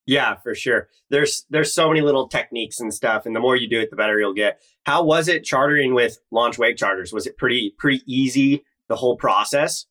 Yeah, 0.10 0.38
for 0.38 0.56
sure. 0.56 0.90
There's 1.12 1.46
there's 1.52 1.72
so 1.72 1.88
many 1.88 2.02
little 2.02 2.28
techniques 2.28 2.80
and 2.80 2.92
stuff, 2.92 3.28
and 3.28 3.36
the 3.36 3.40
more 3.40 3.56
you 3.56 3.70
do 3.70 3.80
it, 3.80 3.92
the 3.92 3.96
better 3.96 4.20
you'll 4.20 4.34
get. 4.34 4.60
How 4.84 5.04
was 5.04 5.28
it 5.28 5.44
chartering 5.44 5.94
with 5.94 6.18
Launch 6.32 6.58
Wake 6.58 6.78
Charters? 6.78 7.14
Was 7.14 7.28
it 7.28 7.38
pretty 7.38 7.76
pretty 7.78 8.02
easy 8.08 8.66
the 8.88 8.96
whole 8.96 9.18
process? 9.18 9.86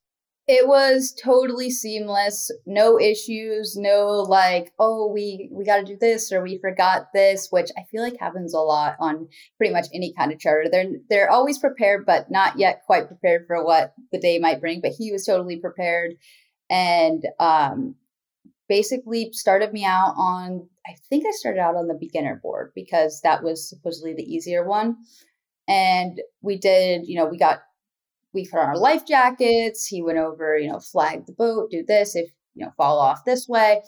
It 0.49 0.67
was 0.67 1.15
totally 1.23 1.71
seamless, 1.71 2.51
no 2.67 2.99
issues, 2.99 3.77
no 3.77 4.09
like, 4.29 4.73
oh, 4.81 5.07
we 5.07 5.51
we 5.53 5.65
got 5.65 5.77
to 5.77 5.85
do 5.85 5.97
this 5.97 6.33
or 6.33 6.43
we 6.43 6.59
forgot 6.59 7.13
this, 7.15 7.47
which 7.53 7.71
I 7.79 7.85
feel 7.89 8.03
like 8.03 8.19
happens 8.19 8.55
a 8.55 8.59
lot 8.59 8.97
on 8.99 9.29
pretty 9.57 9.73
much 9.73 9.87
any 9.95 10.13
kind 10.15 10.33
of 10.33 10.41
charter. 10.41 10.69
They're 10.69 10.91
they're 11.09 11.31
always 11.31 11.59
prepared, 11.59 12.05
but 12.05 12.29
not 12.29 12.59
yet 12.59 12.83
quite 12.87 13.07
prepared 13.07 13.47
for 13.47 13.65
what 13.65 13.95
the 14.11 14.19
day 14.19 14.41
might 14.41 14.61
bring. 14.61 14.81
But 14.81 14.95
he 14.99 15.13
was 15.13 15.25
totally 15.25 15.61
prepared, 15.61 16.15
and 16.69 17.23
um, 17.39 17.95
basically 18.69 19.31
started 19.33 19.73
me 19.73 19.85
out 19.85 20.15
on 20.17 20.69
I 20.87 20.95
think 21.11 21.25
I 21.27 21.31
started 21.33 21.61
out 21.61 21.77
on 21.77 21.89
the 21.89 21.95
beginner 21.95 22.41
board 22.43 22.73
because 22.75 23.21
that 23.23 23.43
was 23.43 23.69
supposedly 23.69 24.15
the 24.15 24.23
easier 24.23 24.67
one. 24.67 24.97
And 25.69 26.21
we 26.41 26.57
did, 26.57 27.07
you 27.07 27.17
know, 27.17 27.27
we 27.27 27.39
got 27.39 27.61
we 28.33 28.47
put 28.47 28.61
on 28.61 28.69
our 28.69 28.79
life 28.79 29.07
jackets. 29.07 29.87
He 29.87 30.03
went 30.03 30.19
over, 30.19 30.57
you 30.57 30.71
know, 30.71 30.81
flag 30.81 31.27
the 31.27 31.33
boat, 31.33 31.71
do 31.71 31.85
this 31.87 32.17
if, 32.17 32.31
you 32.55 32.65
know, 32.65 32.73
fall 32.77 32.99
off 32.99 33.25
this 33.25 33.47
way. 33.49 33.83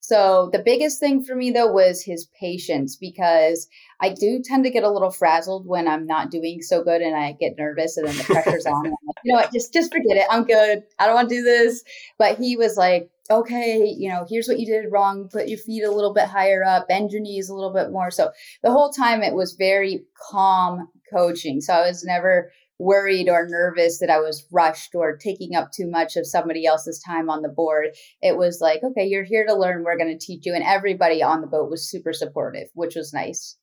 So 0.00 0.48
the 0.54 0.62
biggest 0.64 1.00
thing 1.00 1.22
for 1.22 1.36
me 1.36 1.50
though 1.50 1.70
was 1.70 2.02
his 2.02 2.28
patience 2.40 2.96
because 2.96 3.68
I 4.00 4.08
do 4.08 4.40
tend 4.42 4.64
to 4.64 4.70
get 4.70 4.82
a 4.82 4.90
little 4.90 5.10
frazzled 5.10 5.66
when 5.66 5.86
I'm 5.86 6.06
not 6.06 6.30
doing 6.30 6.62
so 6.62 6.82
good 6.82 7.02
and 7.02 7.14
I 7.14 7.32
get 7.32 7.58
nervous 7.58 7.98
and 7.98 8.08
then 8.08 8.16
the 8.16 8.24
pressure's 8.24 8.64
on. 8.64 8.84
Like, 8.84 8.94
you 9.24 9.34
know 9.34 9.40
what, 9.40 9.52
just 9.52 9.70
just 9.74 9.92
forget 9.92 10.16
it. 10.16 10.24
I'm 10.30 10.44
good. 10.44 10.82
I 10.98 11.04
don't 11.04 11.14
want 11.14 11.28
to 11.28 11.34
do 11.34 11.42
this. 11.42 11.84
But 12.18 12.38
he 12.38 12.56
was 12.56 12.78
like, 12.78 13.10
okay, 13.30 13.94
you 13.96 14.08
know, 14.08 14.26
here's 14.28 14.48
what 14.48 14.58
you 14.58 14.66
did 14.66 14.90
wrong. 14.90 15.28
Put 15.30 15.48
your 15.48 15.58
feet 15.58 15.84
a 15.84 15.90
little 15.90 16.14
bit 16.14 16.28
higher 16.28 16.64
up, 16.64 16.88
bend 16.88 17.10
your 17.10 17.20
knees 17.20 17.48
a 17.48 17.54
little 17.54 17.72
bit 17.72 17.90
more. 17.90 18.10
So 18.10 18.30
the 18.62 18.70
whole 18.70 18.90
time 18.90 19.22
it 19.22 19.34
was 19.34 19.54
very 19.58 20.04
calm 20.30 20.88
coaching. 21.12 21.60
So 21.60 21.74
I 21.74 21.88
was 21.88 22.04
never 22.04 22.50
worried 22.78 23.28
or 23.28 23.46
nervous 23.48 23.98
that 23.98 24.10
I 24.10 24.20
was 24.20 24.46
rushed 24.52 24.94
or 24.94 25.16
taking 25.16 25.56
up 25.56 25.72
too 25.72 25.90
much 25.90 26.16
of 26.16 26.26
somebody 26.26 26.64
else's 26.64 27.02
time 27.04 27.28
on 27.28 27.42
the 27.42 27.48
board. 27.48 27.88
It 28.22 28.36
was 28.36 28.60
like, 28.60 28.82
okay, 28.82 29.04
you're 29.04 29.24
here 29.24 29.46
to 29.46 29.54
learn. 29.54 29.82
We're 29.82 29.98
going 29.98 30.16
to 30.16 30.26
teach 30.26 30.46
you. 30.46 30.54
And 30.54 30.64
everybody 30.64 31.22
on 31.22 31.40
the 31.40 31.46
boat 31.46 31.70
was 31.70 31.90
super 31.90 32.12
supportive, 32.12 32.68
which 32.74 32.94
was 32.94 33.12
nice. 33.12 33.56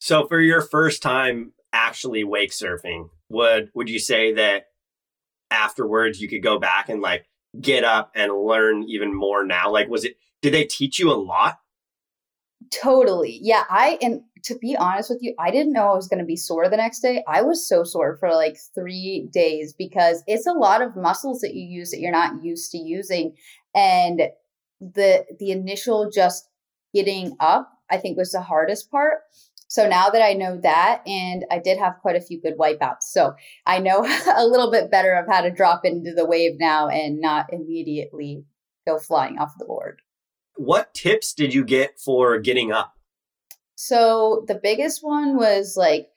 So 0.00 0.26
for 0.26 0.40
your 0.40 0.60
first 0.60 1.02
time 1.02 1.52
actually 1.72 2.24
wake 2.24 2.50
surfing, 2.50 3.08
would 3.30 3.70
would 3.74 3.88
you 3.88 3.98
say 3.98 4.34
that 4.34 4.64
afterwards 5.50 6.20
you 6.20 6.28
could 6.28 6.42
go 6.42 6.58
back 6.58 6.88
and 6.88 7.00
like 7.00 7.24
get 7.60 7.84
up 7.84 8.12
and 8.14 8.32
learn 8.32 8.84
even 8.84 9.14
more 9.14 9.44
now? 9.44 9.70
Like 9.70 9.88
was 9.88 10.04
it 10.04 10.16
did 10.40 10.54
they 10.54 10.64
teach 10.64 10.98
you 10.98 11.10
a 11.10 11.14
lot? 11.14 11.58
Totally. 12.70 13.38
Yeah, 13.42 13.64
I 13.68 13.98
and 14.00 14.22
to 14.44 14.58
be 14.58 14.76
honest 14.76 15.10
with 15.10 15.18
you, 15.22 15.34
I 15.38 15.50
didn't 15.50 15.72
know 15.72 15.88
I 15.88 15.94
was 15.94 16.08
going 16.08 16.18
to 16.18 16.24
be 16.24 16.36
sore 16.36 16.68
the 16.68 16.76
next 16.76 17.00
day. 17.00 17.22
I 17.28 17.42
was 17.42 17.66
so 17.68 17.84
sore 17.84 18.16
for 18.16 18.30
like 18.30 18.56
three 18.74 19.28
days 19.32 19.72
because 19.72 20.22
it's 20.26 20.46
a 20.46 20.52
lot 20.52 20.82
of 20.82 20.96
muscles 20.96 21.40
that 21.40 21.54
you 21.54 21.64
use 21.64 21.90
that 21.90 22.00
you're 22.00 22.10
not 22.10 22.42
used 22.42 22.72
to 22.72 22.78
using. 22.78 23.34
And 23.74 24.22
the 24.80 25.24
the 25.38 25.50
initial 25.50 26.10
just 26.10 26.48
getting 26.94 27.36
up, 27.40 27.70
I 27.90 27.98
think 27.98 28.16
was 28.16 28.32
the 28.32 28.40
hardest 28.40 28.90
part. 28.90 29.18
So 29.72 29.88
now 29.88 30.10
that 30.10 30.20
I 30.20 30.34
know 30.34 30.60
that, 30.64 31.00
and 31.06 31.46
I 31.50 31.58
did 31.58 31.78
have 31.78 31.94
quite 32.02 32.14
a 32.14 32.20
few 32.20 32.38
good 32.38 32.58
wipeouts. 32.58 33.04
So 33.04 33.32
I 33.64 33.78
know 33.78 34.04
a 34.36 34.44
little 34.44 34.70
bit 34.70 34.90
better 34.90 35.14
of 35.14 35.24
how 35.26 35.40
to 35.40 35.50
drop 35.50 35.86
into 35.86 36.12
the 36.12 36.26
wave 36.26 36.60
now 36.60 36.88
and 36.88 37.22
not 37.22 37.46
immediately 37.50 38.44
go 38.86 38.98
flying 38.98 39.38
off 39.38 39.54
the 39.58 39.64
board. 39.64 40.02
What 40.56 40.92
tips 40.92 41.32
did 41.32 41.54
you 41.54 41.64
get 41.64 41.98
for 41.98 42.38
getting 42.38 42.70
up? 42.70 42.92
So 43.74 44.44
the 44.46 44.60
biggest 44.62 45.02
one 45.02 45.38
was 45.38 45.74
like 45.74 46.08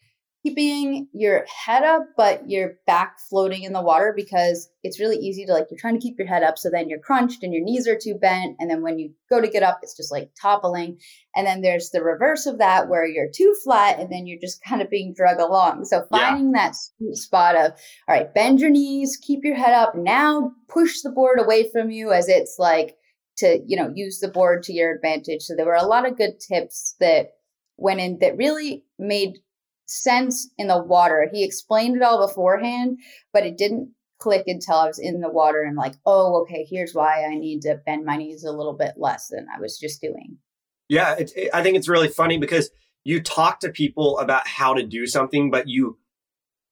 keeping 0.45 1.07
your 1.11 1.43
head 1.65 1.81
up 1.81 2.03
but 2.15 2.47
your 2.47 2.73
back 2.85 3.17
floating 3.29 3.63
in 3.63 3.73
the 3.73 3.81
water 3.81 4.13
because 4.15 4.69
it's 4.83 4.99
really 4.99 5.17
easy 5.17 5.43
to 5.43 5.51
like 5.51 5.65
you're 5.71 5.79
trying 5.79 5.99
to 5.99 5.99
keep 5.99 6.19
your 6.19 6.27
head 6.27 6.43
up 6.43 6.55
so 6.55 6.69
then 6.69 6.87
you're 6.87 6.99
crunched 6.99 7.41
and 7.41 7.51
your 7.51 7.63
knees 7.63 7.87
are 7.87 7.97
too 7.97 8.13
bent 8.13 8.55
and 8.59 8.69
then 8.69 8.83
when 8.83 8.99
you 8.99 9.11
go 9.27 9.41
to 9.41 9.47
get 9.47 9.63
up 9.63 9.79
it's 9.81 9.97
just 9.97 10.11
like 10.11 10.29
toppling. 10.39 10.99
And 11.35 11.47
then 11.47 11.61
there's 11.61 11.89
the 11.89 12.03
reverse 12.03 12.45
of 12.45 12.59
that 12.59 12.89
where 12.89 13.05
you're 13.05 13.31
too 13.33 13.55
flat 13.63 13.99
and 13.99 14.11
then 14.11 14.27
you're 14.27 14.39
just 14.39 14.63
kind 14.63 14.81
of 14.81 14.89
being 14.89 15.13
dragged 15.15 15.41
along. 15.41 15.85
So 15.85 16.05
finding 16.11 16.53
yeah. 16.53 16.69
that 16.69 16.75
sweet 16.75 17.15
spot 17.15 17.55
of 17.55 17.71
all 18.07 18.15
right 18.15 18.33
bend 18.33 18.59
your 18.59 18.69
knees 18.69 19.17
keep 19.21 19.39
your 19.43 19.55
head 19.55 19.73
up 19.73 19.95
now 19.95 20.51
push 20.67 21.01
the 21.01 21.09
board 21.09 21.39
away 21.39 21.69
from 21.71 21.89
you 21.89 22.11
as 22.11 22.29
it's 22.29 22.57
like 22.59 22.95
to 23.37 23.61
you 23.65 23.77
know 23.77 23.91
use 23.95 24.19
the 24.19 24.27
board 24.27 24.63
to 24.63 24.73
your 24.73 24.93
advantage. 24.93 25.41
So 25.41 25.55
there 25.55 25.65
were 25.65 25.73
a 25.73 25.85
lot 25.85 26.07
of 26.07 26.17
good 26.17 26.39
tips 26.39 26.95
that 26.99 27.31
went 27.77 27.99
in 27.99 28.19
that 28.19 28.37
really 28.37 28.85
made 28.97 29.39
sense 29.85 30.49
in 30.57 30.67
the 30.67 30.81
water. 30.81 31.29
He 31.31 31.43
explained 31.43 31.95
it 31.95 32.03
all 32.03 32.25
beforehand, 32.25 32.99
but 33.33 33.45
it 33.45 33.57
didn't 33.57 33.91
click 34.19 34.43
until 34.47 34.75
I 34.75 34.87
was 34.87 34.99
in 34.99 35.21
the 35.21 35.29
water 35.29 35.61
and 35.61 35.75
like, 35.75 35.95
oh, 36.05 36.41
okay, 36.41 36.65
here's 36.69 36.93
why 36.93 37.25
I 37.25 37.35
need 37.35 37.61
to 37.61 37.79
bend 37.85 38.05
my 38.05 38.17
knees 38.17 38.43
a 38.43 38.51
little 38.51 38.73
bit 38.73 38.93
less 38.97 39.27
than 39.27 39.45
I 39.55 39.59
was 39.59 39.77
just 39.77 40.01
doing. 40.01 40.37
Yeah, 40.87 41.15
it, 41.15 41.31
it, 41.35 41.49
I 41.53 41.63
think 41.63 41.77
it's 41.77 41.89
really 41.89 42.07
funny 42.07 42.37
because 42.37 42.69
you 43.03 43.21
talk 43.21 43.59
to 43.59 43.69
people 43.69 44.17
about 44.19 44.47
how 44.47 44.73
to 44.73 44.83
do 44.83 45.05
something, 45.05 45.51
but 45.51 45.67
you 45.67 45.97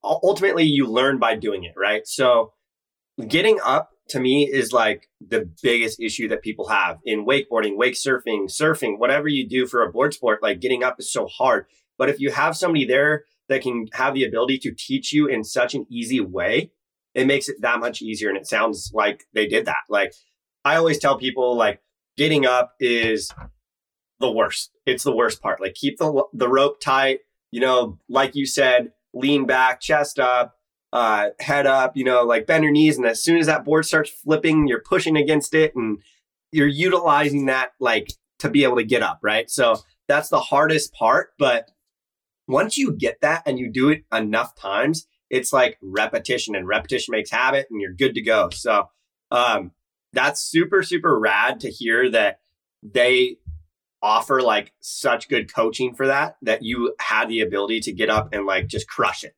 ultimately 0.03 0.63
you 0.63 0.87
learn 0.87 1.19
by 1.19 1.35
doing 1.35 1.63
it, 1.63 1.73
right? 1.77 2.07
So 2.07 2.53
getting 3.27 3.59
up 3.63 3.91
to 4.09 4.19
me 4.19 4.49
is 4.51 4.73
like 4.73 5.09
the 5.25 5.49
biggest 5.61 5.99
issue 5.99 6.27
that 6.29 6.41
people 6.41 6.67
have 6.69 6.99
in 7.05 7.25
wakeboarding, 7.25 7.77
wake 7.77 7.93
surfing, 7.93 8.45
surfing, 8.49 8.99
whatever 8.99 9.27
you 9.27 9.47
do 9.47 9.65
for 9.65 9.81
a 9.83 9.91
board 9.91 10.13
sport, 10.13 10.41
like 10.41 10.59
getting 10.59 10.83
up 10.83 10.99
is 10.99 11.11
so 11.11 11.27
hard. 11.27 11.65
But 12.03 12.09
if 12.09 12.19
you 12.19 12.31
have 12.31 12.57
somebody 12.57 12.83
there 12.83 13.23
that 13.47 13.61
can 13.61 13.87
have 13.93 14.13
the 14.13 14.25
ability 14.25 14.57
to 14.57 14.73
teach 14.77 15.13
you 15.13 15.25
in 15.25 15.45
such 15.45 15.73
an 15.73 15.85
easy 15.89 16.19
way, 16.19 16.69
it 17.13 17.25
makes 17.25 17.47
it 17.47 17.61
that 17.61 17.79
much 17.79 18.01
easier. 18.01 18.27
And 18.27 18.37
it 18.37 18.45
sounds 18.45 18.91
like 18.93 19.23
they 19.33 19.47
did 19.47 19.67
that. 19.67 19.83
Like 19.87 20.13
I 20.65 20.75
always 20.75 20.99
tell 20.99 21.17
people, 21.17 21.55
like 21.55 21.81
getting 22.17 22.45
up 22.45 22.73
is 22.81 23.31
the 24.19 24.29
worst. 24.29 24.71
It's 24.85 25.05
the 25.05 25.15
worst 25.15 25.41
part. 25.41 25.61
Like 25.61 25.75
keep 25.75 25.97
the 25.97 26.25
the 26.33 26.49
rope 26.49 26.81
tight. 26.81 27.19
You 27.51 27.61
know, 27.61 27.99
like 28.09 28.35
you 28.35 28.45
said, 28.45 28.91
lean 29.13 29.45
back, 29.45 29.79
chest 29.79 30.19
up, 30.19 30.57
uh, 30.91 31.29
head 31.39 31.65
up. 31.65 31.95
You 31.95 32.03
know, 32.03 32.23
like 32.23 32.47
bend 32.47 32.65
your 32.65 32.73
knees. 32.73 32.97
And 32.97 33.05
as 33.05 33.23
soon 33.23 33.37
as 33.37 33.45
that 33.45 33.63
board 33.63 33.85
starts 33.85 34.09
flipping, 34.09 34.67
you're 34.67 34.83
pushing 34.83 35.15
against 35.15 35.53
it, 35.53 35.73
and 35.73 35.99
you're 36.51 36.67
utilizing 36.67 37.45
that 37.45 37.71
like 37.79 38.11
to 38.39 38.49
be 38.49 38.65
able 38.65 38.75
to 38.75 38.83
get 38.83 39.01
up. 39.01 39.19
Right. 39.23 39.49
So 39.49 39.77
that's 40.09 40.27
the 40.27 40.41
hardest 40.41 40.91
part, 40.93 41.29
but 41.39 41.69
once 42.47 42.77
you 42.77 42.91
get 42.91 43.21
that 43.21 43.43
and 43.45 43.59
you 43.59 43.69
do 43.69 43.89
it 43.89 44.03
enough 44.13 44.55
times, 44.55 45.07
it's 45.29 45.53
like 45.53 45.77
repetition 45.81 46.55
and 46.55 46.67
repetition 46.67 47.11
makes 47.11 47.31
habit 47.31 47.67
and 47.69 47.81
you're 47.81 47.93
good 47.93 48.15
to 48.15 48.21
go. 48.21 48.49
So 48.49 48.89
um, 49.31 49.71
that's 50.11 50.41
super, 50.41 50.83
super 50.83 51.19
rad 51.19 51.59
to 51.61 51.69
hear 51.69 52.09
that 52.11 52.39
they 52.83 53.37
offer 54.01 54.41
like 54.41 54.73
such 54.79 55.29
good 55.29 55.53
coaching 55.53 55.95
for 55.95 56.07
that, 56.07 56.35
that 56.41 56.63
you 56.63 56.93
had 56.99 57.29
the 57.29 57.41
ability 57.41 57.79
to 57.79 57.93
get 57.93 58.09
up 58.09 58.29
and 58.33 58.45
like 58.45 58.67
just 58.67 58.87
crush 58.87 59.23
it 59.23 59.33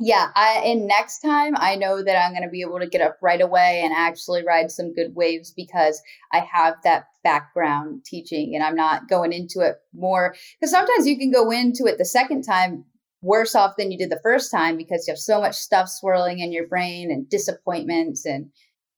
yeah 0.00 0.30
i 0.34 0.60
and 0.64 0.86
next 0.86 1.20
time 1.20 1.54
i 1.56 1.76
know 1.76 2.02
that 2.02 2.20
i'm 2.20 2.32
going 2.32 2.42
to 2.42 2.48
be 2.48 2.62
able 2.62 2.80
to 2.80 2.86
get 2.86 3.00
up 3.00 3.16
right 3.22 3.40
away 3.40 3.80
and 3.84 3.92
actually 3.94 4.44
ride 4.44 4.70
some 4.70 4.92
good 4.92 5.14
waves 5.14 5.52
because 5.52 6.02
i 6.32 6.38
have 6.38 6.74
that 6.82 7.06
background 7.22 8.04
teaching 8.04 8.54
and 8.54 8.64
i'm 8.64 8.74
not 8.74 9.08
going 9.08 9.32
into 9.32 9.60
it 9.60 9.76
more 9.92 10.34
because 10.58 10.70
sometimes 10.70 11.06
you 11.06 11.16
can 11.16 11.30
go 11.30 11.50
into 11.50 11.84
it 11.84 11.96
the 11.98 12.04
second 12.04 12.42
time 12.42 12.84
worse 13.22 13.54
off 13.54 13.76
than 13.78 13.90
you 13.90 13.96
did 13.96 14.10
the 14.10 14.20
first 14.22 14.50
time 14.50 14.76
because 14.76 15.06
you 15.06 15.12
have 15.12 15.18
so 15.18 15.40
much 15.40 15.54
stuff 15.54 15.88
swirling 15.88 16.40
in 16.40 16.52
your 16.52 16.66
brain 16.66 17.10
and 17.10 17.28
disappointments 17.28 18.26
and 18.26 18.50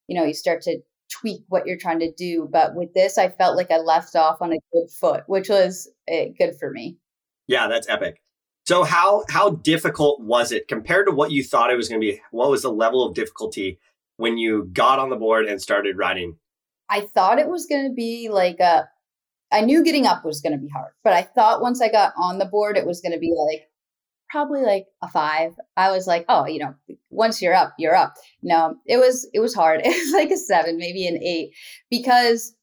you 0.09 0.19
know 0.19 0.25
you 0.25 0.35
start 0.35 0.63
to 0.63 0.81
tweak 1.09 1.43
what 1.49 1.67
you're 1.67 1.79
trying 1.79 2.01
to 2.01 2.13
do 2.13 2.49
but 2.51 2.75
with 2.75 2.93
this 2.95 3.19
i 3.19 3.29
felt 3.29 3.57
like 3.57 3.71
i 3.71 3.77
left 3.77 4.17
off 4.17 4.39
on 4.41 4.53
a 4.53 4.59
good 4.73 4.91
foot 4.91 5.23
which 5.27 5.49
was 5.49 5.89
uh, 6.13 6.25
good 6.39 6.55
for 6.59 6.71
me. 6.71 6.97
Yeah 7.47 7.69
that's 7.69 7.89
epic 7.89 8.21
so 8.67 8.83
how 8.83 9.25
how 9.29 9.51
difficult 9.51 10.21
was 10.21 10.53
it 10.53 10.69
compared 10.69 11.07
to 11.07 11.13
what 11.13 11.31
you 11.31 11.45
thought 11.45 11.71
it 11.71 11.77
was 11.77 11.89
going 11.89 12.01
to 12.01 12.07
be? 12.07 12.21
What 12.31 12.51
was 12.51 12.63
the 12.63 12.73
level 12.73 13.07
of 13.07 13.15
difficulty 13.15 13.79
when 14.17 14.39
you 14.39 14.69
got 14.73 14.99
on 14.99 15.11
the 15.11 15.17
board 15.17 15.47
and 15.47 15.63
started 15.63 15.97
riding? 15.97 16.39
I 16.89 17.01
thought 17.01 17.39
it 17.39 17.49
was 17.49 17.67
going 17.67 17.89
to 17.89 17.95
be 17.95 18.29
like 18.29 18.61
a 18.61 18.89
I 19.53 19.61
knew 19.61 19.85
getting 19.85 20.07
up 20.07 20.25
was 20.25 20.41
going 20.41 20.53
to 20.53 20.59
be 20.59 20.69
hard, 20.69 20.93
but 21.05 21.13
I 21.13 21.23
thought 21.23 21.63
once 21.63 21.81
I 21.81 21.89
got 21.89 22.13
on 22.17 22.39
the 22.39 22.45
board 22.45 22.77
it 22.77 22.87
was 22.87 23.01
going 23.01 23.13
to 23.13 23.19
be 23.19 23.33
like 23.33 23.69
probably 24.29 24.63
like 24.63 24.87
a 25.03 25.09
5. 25.09 25.53
I 25.77 25.91
was 25.93 26.09
like, 26.09 26.25
"Oh, 26.29 26.47
you 26.47 26.59
know, 26.59 26.75
once 27.11 27.41
you're 27.41 27.55
up, 27.55 27.75
you're 27.79 27.95
up." 27.95 28.15
No, 28.43 28.77
it 28.87 28.97
was 28.97 29.29
it 29.33 29.41
was 29.41 29.55
hard. 29.55 29.81
It 29.85 29.89
was 29.89 30.13
like 30.13 30.31
a 30.31 30.37
7, 30.37 30.77
maybe 30.77 31.07
an 31.07 31.23
8 31.23 31.51
because 31.91 32.55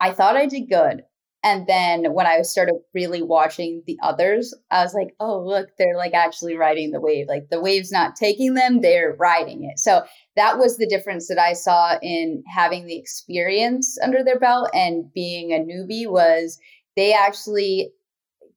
I 0.00 0.12
thought 0.12 0.36
I 0.36 0.46
did 0.46 0.68
good. 0.68 1.04
And 1.46 1.68
then 1.68 2.12
when 2.12 2.26
I 2.26 2.42
started 2.42 2.74
really 2.92 3.22
watching 3.22 3.84
the 3.86 3.96
others, 4.02 4.52
I 4.72 4.82
was 4.82 4.94
like, 4.94 5.14
oh, 5.20 5.38
look, 5.38 5.68
they're 5.78 5.96
like 5.96 6.12
actually 6.12 6.56
riding 6.56 6.90
the 6.90 7.00
wave. 7.00 7.28
Like 7.28 7.50
the 7.50 7.60
wave's 7.60 7.92
not 7.92 8.16
taking 8.16 8.54
them, 8.54 8.80
they're 8.80 9.14
riding 9.16 9.62
it. 9.62 9.78
So 9.78 10.02
that 10.34 10.58
was 10.58 10.76
the 10.76 10.88
difference 10.88 11.28
that 11.28 11.38
I 11.38 11.52
saw 11.52 11.98
in 12.02 12.42
having 12.52 12.86
the 12.86 12.98
experience 12.98 13.96
under 14.02 14.24
their 14.24 14.40
belt 14.40 14.70
and 14.74 15.04
being 15.14 15.52
a 15.52 15.60
newbie 15.60 16.10
was 16.10 16.58
they 16.96 17.12
actually 17.12 17.92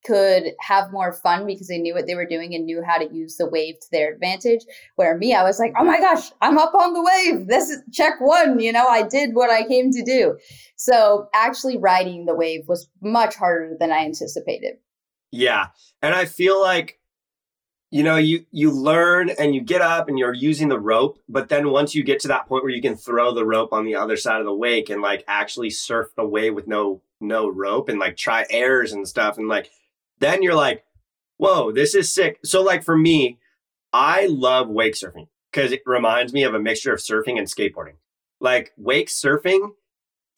could 0.05 0.53
have 0.59 0.91
more 0.91 1.11
fun 1.11 1.45
because 1.45 1.67
they 1.67 1.77
knew 1.77 1.93
what 1.93 2.07
they 2.07 2.15
were 2.15 2.25
doing 2.25 2.55
and 2.55 2.65
knew 2.65 2.81
how 2.85 2.97
to 2.97 3.13
use 3.13 3.37
the 3.37 3.49
wave 3.49 3.79
to 3.79 3.87
their 3.91 4.13
advantage. 4.13 4.61
Where 4.95 5.17
me, 5.17 5.33
I 5.33 5.43
was 5.43 5.59
like, 5.59 5.73
oh 5.77 5.83
my 5.83 5.99
gosh, 5.99 6.31
I'm 6.41 6.57
up 6.57 6.73
on 6.73 6.93
the 6.93 7.03
wave. 7.03 7.47
This 7.47 7.69
is 7.69 7.81
check 7.91 8.19
one. 8.19 8.59
You 8.59 8.71
know, 8.71 8.87
I 8.87 9.03
did 9.03 9.35
what 9.35 9.49
I 9.49 9.67
came 9.67 9.91
to 9.91 10.03
do. 10.03 10.37
So 10.75 11.27
actually 11.33 11.77
riding 11.77 12.25
the 12.25 12.35
wave 12.35 12.67
was 12.67 12.89
much 13.01 13.35
harder 13.35 13.75
than 13.79 13.91
I 13.91 14.05
anticipated. 14.05 14.75
Yeah. 15.31 15.67
And 16.01 16.15
I 16.15 16.25
feel 16.25 16.61
like 16.61 16.99
you 17.91 18.03
know 18.03 18.17
you 18.17 18.45
you 18.51 18.71
learn 18.71 19.29
and 19.31 19.55
you 19.55 19.61
get 19.61 19.81
up 19.81 20.07
and 20.07 20.19
you're 20.19 20.33
using 20.33 20.69
the 20.69 20.79
rope 20.79 21.17
but 21.27 21.49
then 21.49 21.71
once 21.71 21.95
you 21.95 22.03
get 22.03 22.19
to 22.19 22.27
that 22.27 22.47
point 22.47 22.63
where 22.63 22.71
you 22.71 22.83
can 22.83 22.95
throw 22.95 23.33
the 23.33 23.45
rope 23.45 23.73
on 23.73 23.83
the 23.83 23.95
other 23.95 24.15
side 24.15 24.39
of 24.39 24.45
the 24.45 24.53
wake 24.53 24.91
and 24.91 25.01
like 25.01 25.23
actually 25.27 25.71
surf 25.71 26.09
the 26.15 26.23
wave 26.23 26.53
with 26.53 26.67
no 26.67 27.01
no 27.19 27.49
rope 27.49 27.89
and 27.89 27.99
like 27.99 28.15
try 28.15 28.45
airs 28.49 28.93
and 28.93 29.07
stuff 29.07 29.37
and 29.37 29.47
like 29.47 29.71
then 30.19 30.43
you're 30.43 30.55
like, 30.55 30.83
whoa, 31.37 31.71
this 31.71 31.95
is 31.95 32.11
sick. 32.11 32.39
So, 32.43 32.61
like 32.61 32.83
for 32.83 32.97
me, 32.97 33.39
I 33.93 34.27
love 34.27 34.69
wake 34.69 34.93
surfing 34.93 35.27
because 35.51 35.71
it 35.71 35.81
reminds 35.85 36.33
me 36.33 36.43
of 36.43 36.53
a 36.53 36.59
mixture 36.59 36.93
of 36.93 36.99
surfing 36.99 37.37
and 37.37 37.47
skateboarding. 37.47 37.95
Like 38.39 38.71
wake 38.77 39.09
surfing, 39.09 39.71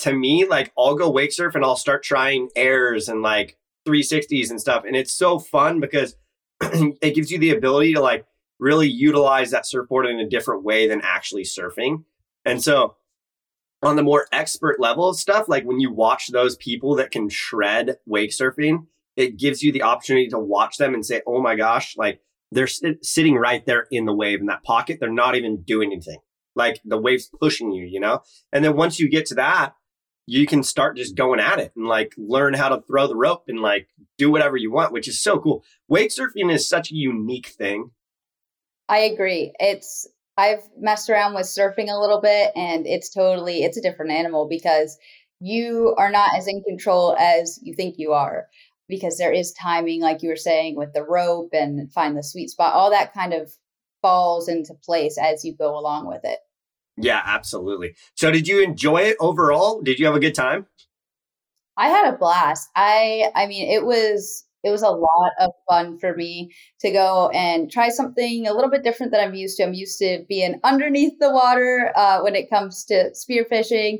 to 0.01 0.13
me, 0.13 0.45
like 0.45 0.71
I'll 0.77 0.95
go 0.95 1.09
wake 1.09 1.31
surf 1.31 1.55
and 1.55 1.63
I'll 1.63 1.75
start 1.75 2.03
trying 2.03 2.49
airs 2.55 3.07
and 3.07 3.21
like 3.21 3.57
360s 3.87 4.49
and 4.49 4.59
stuff. 4.59 4.83
And 4.85 4.95
it's 4.95 5.13
so 5.13 5.39
fun 5.39 5.79
because 5.79 6.15
it 6.61 7.15
gives 7.15 7.31
you 7.31 7.37
the 7.37 7.51
ability 7.51 7.93
to 7.93 8.01
like 8.01 8.25
really 8.59 8.89
utilize 8.89 9.51
that 9.51 9.65
surfboard 9.65 10.07
in 10.07 10.19
a 10.19 10.29
different 10.29 10.63
way 10.63 10.87
than 10.87 11.01
actually 11.03 11.43
surfing. 11.43 12.03
And 12.45 12.63
so 12.63 12.95
on 13.83 13.95
the 13.95 14.03
more 14.03 14.27
expert 14.31 14.79
level 14.79 15.07
of 15.07 15.17
stuff, 15.17 15.47
like 15.47 15.65
when 15.65 15.79
you 15.79 15.91
watch 15.91 16.27
those 16.27 16.55
people 16.55 16.95
that 16.95 17.11
can 17.11 17.29
shred 17.29 17.97
wake 18.05 18.31
surfing, 18.31 18.87
it 19.15 19.37
gives 19.37 19.61
you 19.61 19.71
the 19.71 19.83
opportunity 19.83 20.27
to 20.29 20.39
watch 20.39 20.77
them 20.77 20.93
and 20.93 21.05
say, 21.05 21.21
oh 21.27 21.41
my 21.41 21.55
gosh, 21.55 21.95
like 21.97 22.21
they're 22.51 22.67
sit- 22.67 23.05
sitting 23.05 23.35
right 23.35 23.65
there 23.65 23.87
in 23.91 24.05
the 24.05 24.15
wave 24.15 24.39
in 24.39 24.47
that 24.47 24.63
pocket. 24.63 24.99
They're 24.99 25.11
not 25.11 25.35
even 25.35 25.63
doing 25.63 25.91
anything. 25.91 26.19
Like 26.55 26.81
the 26.83 26.97
wave's 26.97 27.29
pushing 27.39 27.71
you, 27.71 27.85
you 27.85 27.99
know? 27.99 28.21
And 28.51 28.63
then 28.63 28.75
once 28.75 28.99
you 28.99 29.09
get 29.09 29.25
to 29.27 29.35
that, 29.35 29.73
you 30.27 30.45
can 30.45 30.63
start 30.63 30.97
just 30.97 31.15
going 31.15 31.39
at 31.39 31.59
it 31.59 31.71
and 31.75 31.87
like 31.87 32.13
learn 32.17 32.53
how 32.53 32.69
to 32.69 32.81
throw 32.87 33.07
the 33.07 33.15
rope 33.15 33.43
and 33.47 33.59
like 33.59 33.87
do 34.17 34.29
whatever 34.31 34.55
you 34.57 34.71
want, 34.71 34.93
which 34.93 35.07
is 35.07 35.21
so 35.21 35.39
cool. 35.39 35.63
Wake 35.87 36.09
surfing 36.09 36.53
is 36.53 36.67
such 36.67 36.91
a 36.91 36.95
unique 36.95 37.47
thing. 37.47 37.91
I 38.87 38.99
agree. 38.99 39.53
It's 39.59 40.07
I've 40.37 40.67
messed 40.77 41.09
around 41.09 41.33
with 41.33 41.45
surfing 41.45 41.89
a 41.89 41.99
little 41.99 42.21
bit 42.21 42.51
and 42.55 42.85
it's 42.87 43.09
totally 43.09 43.63
it's 43.63 43.77
a 43.77 43.81
different 43.81 44.11
animal 44.11 44.47
because 44.47 44.97
you 45.39 45.95
are 45.97 46.11
not 46.11 46.35
as 46.37 46.47
in 46.47 46.63
control 46.63 47.15
as 47.17 47.59
you 47.63 47.73
think 47.73 47.95
you 47.97 48.13
are 48.13 48.47
because 48.91 49.17
there 49.17 49.31
is 49.31 49.51
timing, 49.53 50.01
like 50.01 50.21
you 50.21 50.29
were 50.29 50.35
saying, 50.35 50.75
with 50.75 50.93
the 50.93 51.03
rope 51.03 51.49
and 51.53 51.91
find 51.91 52.15
the 52.15 52.23
sweet 52.23 52.51
spot. 52.51 52.75
All 52.75 52.91
that 52.91 53.13
kind 53.13 53.33
of 53.33 53.51
falls 54.03 54.47
into 54.47 54.75
place 54.75 55.17
as 55.17 55.43
you 55.43 55.55
go 55.55 55.75
along 55.79 56.07
with 56.07 56.21
it. 56.23 56.37
Yeah, 56.97 57.23
absolutely. 57.25 57.95
So, 58.13 58.29
did 58.29 58.47
you 58.47 58.61
enjoy 58.61 58.97
it 58.97 59.17
overall? 59.19 59.81
Did 59.81 59.97
you 59.97 60.05
have 60.05 60.15
a 60.15 60.19
good 60.19 60.35
time? 60.35 60.67
I 61.77 61.87
had 61.87 62.13
a 62.13 62.17
blast. 62.17 62.69
I 62.75 63.31
I 63.33 63.47
mean, 63.47 63.71
it 63.71 63.83
was 63.83 64.45
it 64.63 64.69
was 64.69 64.83
a 64.83 64.89
lot 64.89 65.31
of 65.39 65.51
fun 65.69 65.97
for 65.97 66.15
me 66.15 66.53
to 66.81 66.91
go 66.91 67.29
and 67.29 67.71
try 67.71 67.89
something 67.89 68.47
a 68.47 68.53
little 68.53 68.69
bit 68.69 68.83
different 68.83 69.11
than 69.11 69.21
I'm 69.21 69.33
used 69.33 69.57
to. 69.57 69.63
I'm 69.63 69.73
used 69.73 69.97
to 69.99 70.23
being 70.29 70.59
underneath 70.63 71.17
the 71.19 71.31
water 71.31 71.91
uh, 71.95 72.21
when 72.21 72.35
it 72.35 72.49
comes 72.49 72.85
to 72.85 73.11
spearfishing, 73.11 73.99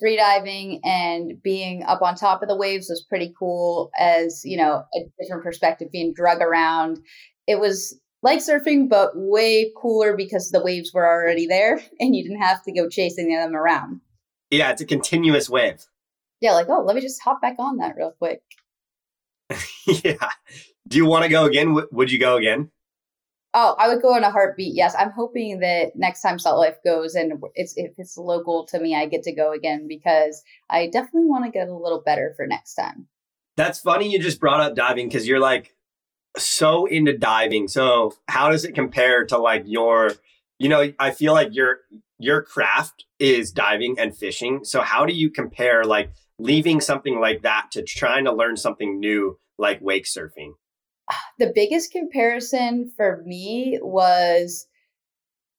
free 0.00 0.16
diving, 0.16 0.80
and 0.84 1.42
being 1.42 1.82
up 1.84 2.02
on 2.02 2.14
top 2.14 2.42
of 2.42 2.48
the 2.48 2.56
waves 2.56 2.88
was 2.88 3.04
pretty 3.08 3.34
cool. 3.38 3.90
As 3.98 4.42
you 4.44 4.56
know, 4.56 4.84
a 4.94 5.00
different 5.20 5.42
perspective, 5.42 5.88
being 5.92 6.12
drug 6.14 6.40
around. 6.40 6.98
It 7.46 7.60
was 7.60 7.98
like 8.24 8.40
surfing, 8.40 8.88
but 8.88 9.10
way 9.14 9.70
cooler 9.76 10.16
because 10.16 10.50
the 10.50 10.62
waves 10.64 10.92
were 10.92 11.06
already 11.06 11.46
there 11.46 11.80
and 12.00 12.16
you 12.16 12.24
didn't 12.24 12.42
have 12.42 12.62
to 12.64 12.72
go 12.72 12.88
chasing 12.88 13.28
them 13.28 13.54
around. 13.54 14.00
Yeah, 14.50 14.70
it's 14.70 14.80
a 14.80 14.86
continuous 14.86 15.48
wave. 15.48 15.84
Yeah, 16.40 16.52
like, 16.52 16.68
oh, 16.68 16.82
let 16.82 16.96
me 16.96 17.02
just 17.02 17.22
hop 17.22 17.40
back 17.40 17.56
on 17.58 17.76
that 17.78 17.96
real 17.96 18.14
quick. 18.18 18.42
yeah. 19.86 20.30
Do 20.88 20.96
you 20.96 21.06
want 21.06 21.24
to 21.24 21.30
go 21.30 21.44
again? 21.44 21.76
Would 21.92 22.10
you 22.10 22.18
go 22.18 22.36
again? 22.36 22.70
Oh, 23.56 23.76
I 23.78 23.86
would 23.86 24.02
go 24.02 24.16
in 24.16 24.24
a 24.24 24.32
heartbeat. 24.32 24.74
Yes, 24.74 24.96
I'm 24.98 25.12
hoping 25.12 25.60
that 25.60 25.92
next 25.94 26.22
time 26.22 26.40
Salt 26.40 26.58
Life 26.58 26.76
goes 26.84 27.14
and 27.14 27.34
it's 27.54 27.74
if 27.76 27.92
it's 27.98 28.18
local 28.18 28.66
to 28.66 28.80
me, 28.80 28.96
I 28.96 29.06
get 29.06 29.22
to 29.22 29.32
go 29.32 29.52
again 29.52 29.86
because 29.88 30.42
I 30.68 30.88
definitely 30.88 31.28
want 31.28 31.44
to 31.44 31.52
get 31.52 31.68
a 31.68 31.76
little 31.76 32.02
better 32.04 32.34
for 32.36 32.48
next 32.48 32.74
time. 32.74 33.06
That's 33.56 33.78
funny. 33.78 34.10
You 34.10 34.18
just 34.18 34.40
brought 34.40 34.60
up 34.60 34.74
diving 34.74 35.06
because 35.06 35.28
you're 35.28 35.38
like 35.38 35.76
so 36.36 36.86
into 36.86 37.16
diving. 37.16 37.68
So 37.68 38.14
how 38.26 38.50
does 38.50 38.64
it 38.64 38.74
compare 38.74 39.24
to 39.26 39.38
like 39.38 39.62
your? 39.66 40.12
You 40.58 40.68
know, 40.68 40.92
I 40.98 41.12
feel 41.12 41.32
like 41.32 41.54
your 41.54 41.78
your 42.18 42.42
craft 42.42 43.04
is 43.20 43.52
diving 43.52 43.98
and 43.98 44.16
fishing. 44.16 44.64
So 44.64 44.80
how 44.80 45.06
do 45.06 45.12
you 45.12 45.30
compare 45.30 45.84
like 45.84 46.10
leaving 46.40 46.80
something 46.80 47.20
like 47.20 47.42
that 47.42 47.68
to 47.72 47.82
trying 47.82 48.24
to 48.24 48.32
learn 48.32 48.56
something 48.56 48.98
new 48.98 49.38
like 49.58 49.78
wake 49.80 50.06
surfing? 50.06 50.54
The 51.38 51.52
biggest 51.52 51.90
comparison 51.90 52.92
for 52.96 53.22
me 53.26 53.80
was 53.82 54.68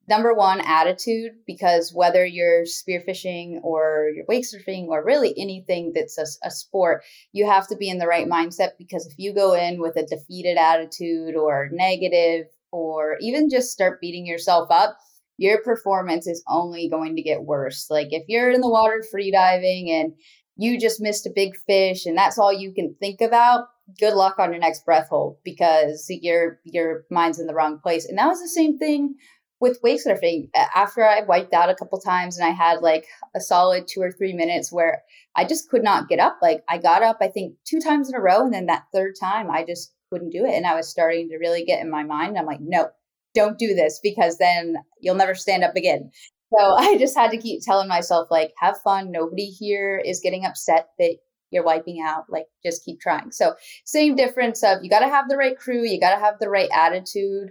number 0.08 0.34
one 0.34 0.62
attitude 0.62 1.34
because 1.46 1.92
whether 1.94 2.26
you're 2.26 2.64
spearfishing 2.64 3.60
or 3.62 4.10
you're 4.16 4.26
wake 4.30 4.46
surfing 4.46 4.88
or 4.88 5.04
really 5.04 5.34
anything 5.38 5.92
that's 5.94 6.18
a, 6.18 6.48
a, 6.48 6.52
sport 6.52 7.04
you 7.34 7.46
have 7.46 7.68
to 7.68 7.76
be 7.76 7.90
in 7.90 7.98
the 7.98 8.08
right 8.08 8.28
mindset 8.28 8.70
because 8.78 9.06
if 9.06 9.16
you 9.18 9.34
go 9.34 9.54
in 9.54 9.82
with 9.82 9.98
a 9.98 10.06
defeated 10.06 10.58
attitude 10.58 11.36
or 11.36 11.70
negative 11.72 12.46
or 12.72 13.18
even 13.20 13.50
just 13.50 13.72
start 13.72 14.00
beating 14.00 14.26
yourself 14.26 14.70
up 14.72 14.98
your 15.38 15.62
performance 15.62 16.28
is 16.28 16.44
only 16.48 16.90
going 16.90 17.16
to 17.16 17.22
get 17.22 17.44
worse. 17.44 17.88
Like 17.90 18.08
if 18.12 18.24
you're 18.28 18.52
in 18.52 18.62
the 18.62 18.70
water 18.70 19.04
free 19.12 19.32
diving 19.32 19.90
and 19.92 20.14
you 20.56 20.80
just 20.80 21.02
missed 21.02 21.26
a 21.26 21.34
big 21.34 21.56
fish 21.68 22.06
and 22.06 22.18
that's 22.18 22.38
all 22.38 22.54
you 22.54 22.74
can 22.74 22.96
think 23.00 23.22
about 23.22 23.68
good 24.00 24.14
luck 24.14 24.40
on 24.40 24.52
your 24.52 24.60
next 24.60 24.86
breath 24.86 25.08
hold 25.10 25.38
because 25.44 26.06
your 26.10 26.60
your 26.64 27.06
mind's 27.12 27.40
in 27.40 27.48
the 27.48 27.54
wrong 27.54 27.80
place. 27.80 28.06
And 28.06 28.18
that 28.18 28.28
was 28.28 28.42
the 28.42 28.50
same 28.50 28.78
thing 28.78 29.16
with 29.62 29.80
wake 29.82 30.02
surfing 30.06 30.50
after 30.76 31.02
i 31.04 31.22
wiped 31.22 31.54
out 31.54 31.70
a 31.70 31.76
couple 31.76 31.98
times 31.98 32.38
and 32.38 32.46
i 32.46 32.52
had 32.52 32.82
like 32.82 33.06
a 33.36 33.40
solid 33.40 33.88
two 33.88 34.02
or 34.02 34.12
three 34.12 34.34
minutes 34.34 34.70
where 34.70 35.02
i 35.34 35.46
just 35.46 35.70
could 35.70 35.84
not 35.84 36.10
get 36.10 36.20
up. 36.20 36.38
Like 36.42 36.64
i 36.68 36.78
got 36.78 37.04
up 37.04 37.18
i 37.22 37.28
think 37.30 37.56
two 37.66 37.80
times 37.80 38.10
in 38.10 38.16
a 38.16 38.22
row 38.22 38.42
and 38.42 38.54
then 38.54 38.66
that 38.66 38.84
third 38.94 39.14
time 39.20 39.50
i 39.50 39.64
just 39.64 39.94
couldn't 40.12 40.32
do 40.32 40.46
it. 40.46 40.54
And 40.54 40.66
i 40.66 40.76
was 40.76 40.90
starting 40.90 41.30
to 41.30 41.38
really 41.38 41.64
get 41.64 41.82
in 41.82 41.90
my 41.90 42.04
mind. 42.04 42.38
I'm 42.38 42.46
like 42.46 42.60
no 42.62 42.90
don't 43.34 43.60
do 43.60 43.76
this 43.76 44.00
because 44.02 44.38
then 44.38 44.76
you'll 45.02 45.16
never 45.16 45.36
stand 45.36 45.64
up 45.64 45.76
again. 45.76 46.10
So 46.58 46.76
I 46.78 46.98
just 46.98 47.16
had 47.16 47.32
to 47.32 47.38
keep 47.38 47.62
telling 47.64 47.88
myself, 47.88 48.30
like, 48.32 48.54
have 48.60 48.78
fun. 48.84 49.12
Nobody 49.12 49.46
here 49.46 50.02
is 50.04 50.22
getting 50.22 50.46
upset 50.46 50.88
that 50.98 51.18
you're 51.56 51.64
wiping 51.64 52.02
out. 52.06 52.26
Like, 52.30 52.46
just 52.64 52.86
keep 52.86 53.00
trying. 53.00 53.32
So, 53.32 53.56
same 53.86 54.16
difference 54.16 54.64
of 54.64 54.84
you 54.84 54.90
got 54.90 55.00
to 55.00 55.08
have 55.08 55.28
the 55.28 55.38
right 55.38 55.58
crew, 55.58 55.84
you 55.84 56.00
got 56.00 56.14
to 56.14 56.24
have 56.24 56.36
the 56.40 56.50
right 56.50 56.70
attitude. 56.72 57.50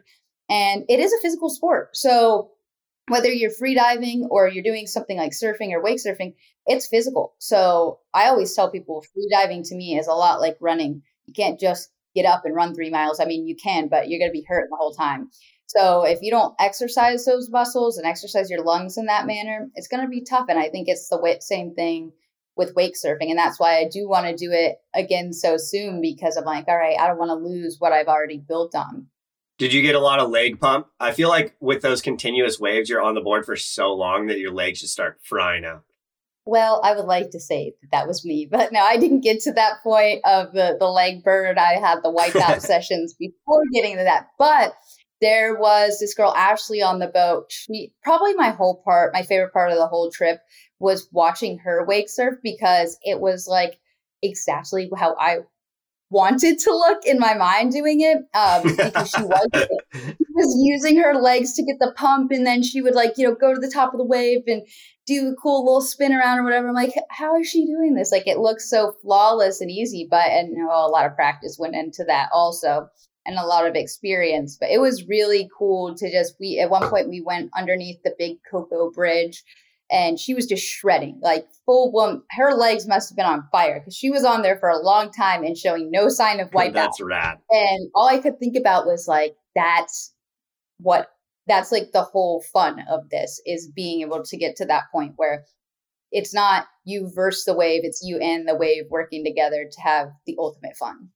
And 0.49 0.85
it 0.89 1.01
is 1.01 1.13
a 1.13 1.21
physical 1.23 1.51
sport. 1.51 1.97
So, 1.97 2.51
whether 3.09 3.33
you're 3.33 3.51
free 3.51 3.75
diving 3.75 4.29
or 4.31 4.49
you're 4.49 4.63
doing 4.63 4.87
something 4.87 5.19
like 5.19 5.33
surfing 5.33 5.73
or 5.73 5.83
wake 5.83 5.99
surfing, 5.99 6.35
it's 6.67 6.87
physical. 6.87 7.35
So, 7.39 7.99
I 8.13 8.29
always 8.29 8.55
tell 8.55 8.71
people 8.71 9.05
free 9.13 9.29
diving 9.33 9.65
to 9.65 9.75
me 9.75 9.99
is 9.99 10.07
a 10.07 10.13
lot 10.13 10.41
like 10.41 10.57
running. 10.61 11.03
You 11.27 11.35
can't 11.35 11.59
just 11.59 11.91
get 12.15 12.27
up 12.27 12.45
and 12.45 12.55
run 12.55 12.75
three 12.75 12.91
miles. 12.91 13.19
I 13.19 13.25
mean, 13.25 13.47
you 13.47 13.57
can, 13.57 13.89
but 13.89 14.09
you're 14.09 14.21
going 14.21 14.31
to 14.31 14.39
be 14.39 14.47
hurt 14.47 14.69
the 14.71 14.77
whole 14.77 14.93
time. 14.93 15.31
So 15.67 16.05
if 16.05 16.21
you 16.23 16.31
don't 16.31 16.55
exercise 16.61 17.25
those 17.25 17.51
muscles 17.51 17.99
and 17.99 18.07
exercise 18.07 18.51
your 18.51 18.63
lungs 18.63 18.97
in 18.97 19.07
that 19.07 19.27
manner, 19.27 19.69
it's 19.75 19.89
going 19.89 20.03
to 20.03 20.09
be 20.09 20.23
tough. 20.23 20.47
And 20.49 20.59
I 20.59 20.69
think 20.69 20.89
it's 20.89 21.09
the 21.09 21.37
same 21.41 21.75
thing 21.75 22.13
with 22.57 22.75
wake 22.75 22.95
surfing. 22.95 23.31
And 23.31 23.39
that's 23.39 23.59
why 23.59 23.79
I 23.79 23.89
do 23.91 24.09
want 24.09 24.27
to 24.27 24.37
do 24.37 24.53
it 24.53 24.77
again 24.95 25.33
so 25.33 25.57
soon 25.57 26.01
because 26.01 26.37
I'm 26.37 26.45
like, 26.45 26.69
all 26.69 26.77
right, 26.77 26.99
I 26.99 27.07
don't 27.07 27.19
want 27.19 27.31
to 27.31 27.35
lose 27.35 27.77
what 27.79 27.93
I've 27.93 28.07
already 28.07 28.39
built 28.39 28.75
on. 28.75 29.09
Did 29.59 29.73
you 29.73 29.83
get 29.83 29.95
a 29.95 30.01
lot 30.01 30.19
of 30.19 30.31
leg 30.31 30.61
pump? 30.61 30.89
I 30.99 31.13
feel 31.13 31.29
like 31.29 31.55
with 31.61 31.83
those 31.83 32.03
continuous 32.03 32.59
waves, 32.59 32.89
you're 32.89 33.03
on 33.03 33.15
the 33.15 33.21
board 33.21 33.47
for 33.47 33.55
so 33.55 33.93
long 33.93 34.27
that 34.27 34.41
your 34.41 34.53
legs 34.53 34.81
just 34.81 34.93
start 34.93 35.21
frying 35.23 35.65
out. 35.65 35.85
Well, 36.47 36.81
I 36.85 36.95
would 36.95 37.07
like 37.07 37.31
to 37.31 37.41
say 37.41 37.73
that 37.81 37.91
that 37.93 38.09
was 38.09 38.25
me, 38.25 38.47
but 38.51 38.73
no, 38.73 38.81
I 38.81 38.97
didn't 38.97 39.21
get 39.21 39.41
to 39.43 39.53
that 39.53 39.83
point 39.83 40.21
of 40.25 40.53
the, 40.53 40.77
the 40.79 40.89
leg 40.89 41.23
burn. 41.23 41.59
I 41.59 41.75
had 41.75 42.01
the 42.03 42.13
wipeout 42.13 42.61
sessions 42.63 43.15
before 43.15 43.63
getting 43.73 43.97
to 43.97 44.05
that. 44.05 44.29
But 44.39 44.75
there 45.21 45.57
was 45.57 45.99
this 46.01 46.15
girl 46.15 46.35
Ashley 46.35 46.83
on 46.83 46.99
the 46.99 47.07
boat. 47.07 47.47
She 47.49 47.93
probably 48.03 48.35
my 48.35 48.51
whole 48.51 48.83
part, 48.85 49.15
my 49.15 49.23
favorite 49.23 49.53
part 49.53 49.71
of 49.71 49.79
the 49.79 49.87
whole 49.87 50.11
trip 50.11 50.41
was 50.85 51.09
watching 51.13 51.59
her 51.59 51.85
wake 51.87 52.11
surf 52.11 52.35
because 52.43 52.99
it 53.03 53.19
was 53.19 53.49
like 53.49 53.81
exactly 54.23 54.91
how 54.97 55.17
I 55.19 55.39
wanted 56.11 56.59
to 56.59 56.71
look 56.71 57.05
in 57.07 57.19
my 57.19 57.35
mind 57.35 57.73
doing 57.73 58.03
it. 58.03 58.19
Um, 58.37 58.63
because 58.77 59.11
she 59.11 59.23
was 59.23 59.49
she 59.55 60.27
was 60.35 60.57
using 60.63 60.99
her 61.03 61.15
legs 61.15 61.55
to 61.55 61.65
get 61.65 61.77
the 61.81 61.93
pump, 61.97 62.31
and 62.31 62.47
then 62.47 62.63
she 62.63 62.83
would 62.83 62.95
like 62.95 63.15
you 63.17 63.27
know 63.27 63.35
go 63.35 63.55
to 63.55 63.61
the 63.61 63.71
top 63.71 63.95
of 63.95 63.99
the 63.99 64.05
wave 64.05 64.43
and 64.47 64.63
do 65.07 65.29
a 65.29 65.37
cool 65.43 65.65
little 65.65 65.81
spin 65.81 66.15
around 66.15 66.39
or 66.39 66.45
whatever. 66.45 66.69
I'm 66.69 66.75
like, 66.75 66.95
how 67.11 67.37
is 67.39 67.49
she 67.49 67.65
doing 67.65 67.95
this? 67.95 68.13
Like 68.13 68.27
it 68.27 68.39
looks 68.39 68.69
so 68.69 68.95
flawless 69.03 69.63
and 69.63 69.71
easy, 69.71 70.07
but 70.09 70.29
and 70.29 70.51
you 70.51 70.65
know, 70.65 70.71
a 70.71 70.89
lot 70.89 71.07
of 71.07 71.17
practice 71.17 71.57
went 71.59 71.75
into 71.75 72.05
that 72.05 72.29
also 72.33 72.89
and 73.27 73.39
a 73.39 73.47
lot 73.47 73.67
of 73.67 73.75
experience. 73.75 74.59
But 74.61 74.69
it 74.71 74.83
was 74.83 75.09
really 75.09 75.49
cool 75.59 75.95
to 75.97 76.11
just 76.11 76.35
we 76.39 76.59
at 76.59 76.69
one 76.69 76.89
point 76.91 77.09
we 77.09 77.23
went 77.23 77.51
underneath 77.57 78.03
the 78.03 78.15
big 78.19 78.37
cocoa 78.51 78.91
bridge 78.91 79.43
and 79.91 80.19
she 80.19 80.35
was 80.35 80.47
just 80.47 80.65
shredding 80.65 81.19
like 81.23 81.47
full 81.67 81.93
blown 81.93 82.23
her 82.31 82.55
legs 82.55 82.87
must 82.87 83.11
have 83.11 83.17
been 83.17 83.27
on 83.27 83.47
fire 83.53 83.81
because 83.81 83.95
she 83.95 84.11
was 84.11 84.25
on 84.25 84.43
there 84.43 84.59
for 84.59 84.69
a 84.69 84.83
long 84.83 85.11
time 85.11 85.45
and 85.45 85.57
showing 85.57 85.91
no 85.91 86.09
sign 86.09 86.41
of 86.41 86.49
white 86.53 86.73
that's 86.73 87.01
rad 87.01 87.39
and 87.51 87.91
all 87.95 88.09
i 88.09 88.19
could 88.19 88.39
think 88.39 88.57
about 88.57 88.87
was 88.87 89.07
like 89.07 89.37
that's 89.55 90.15
what 90.79 91.09
that's 91.47 91.71
like 91.71 91.93
the 91.93 92.03
whole 92.03 92.43
fun 92.53 92.83
of 92.89 93.09
this 93.11 93.41
is 93.47 93.71
being 93.75 94.01
able 94.01 94.23
to 94.23 94.37
get 94.37 94.57
to 94.57 94.65
that 94.65 94.85
point 94.91 95.13
where 95.17 95.45
it's 96.11 96.33
not 96.33 96.67
you 96.85 97.11
versus 97.15 97.45
the 97.45 97.55
wave 97.55 97.83
it's 97.85 98.03
you 98.03 98.19
and 98.19 98.49
the 98.49 98.55
wave 98.55 98.85
working 98.91 99.25
together 99.25 99.69
to 99.71 99.81
have 99.81 100.09
the 100.27 100.37
ultimate 100.39 100.77
fun 100.77 101.11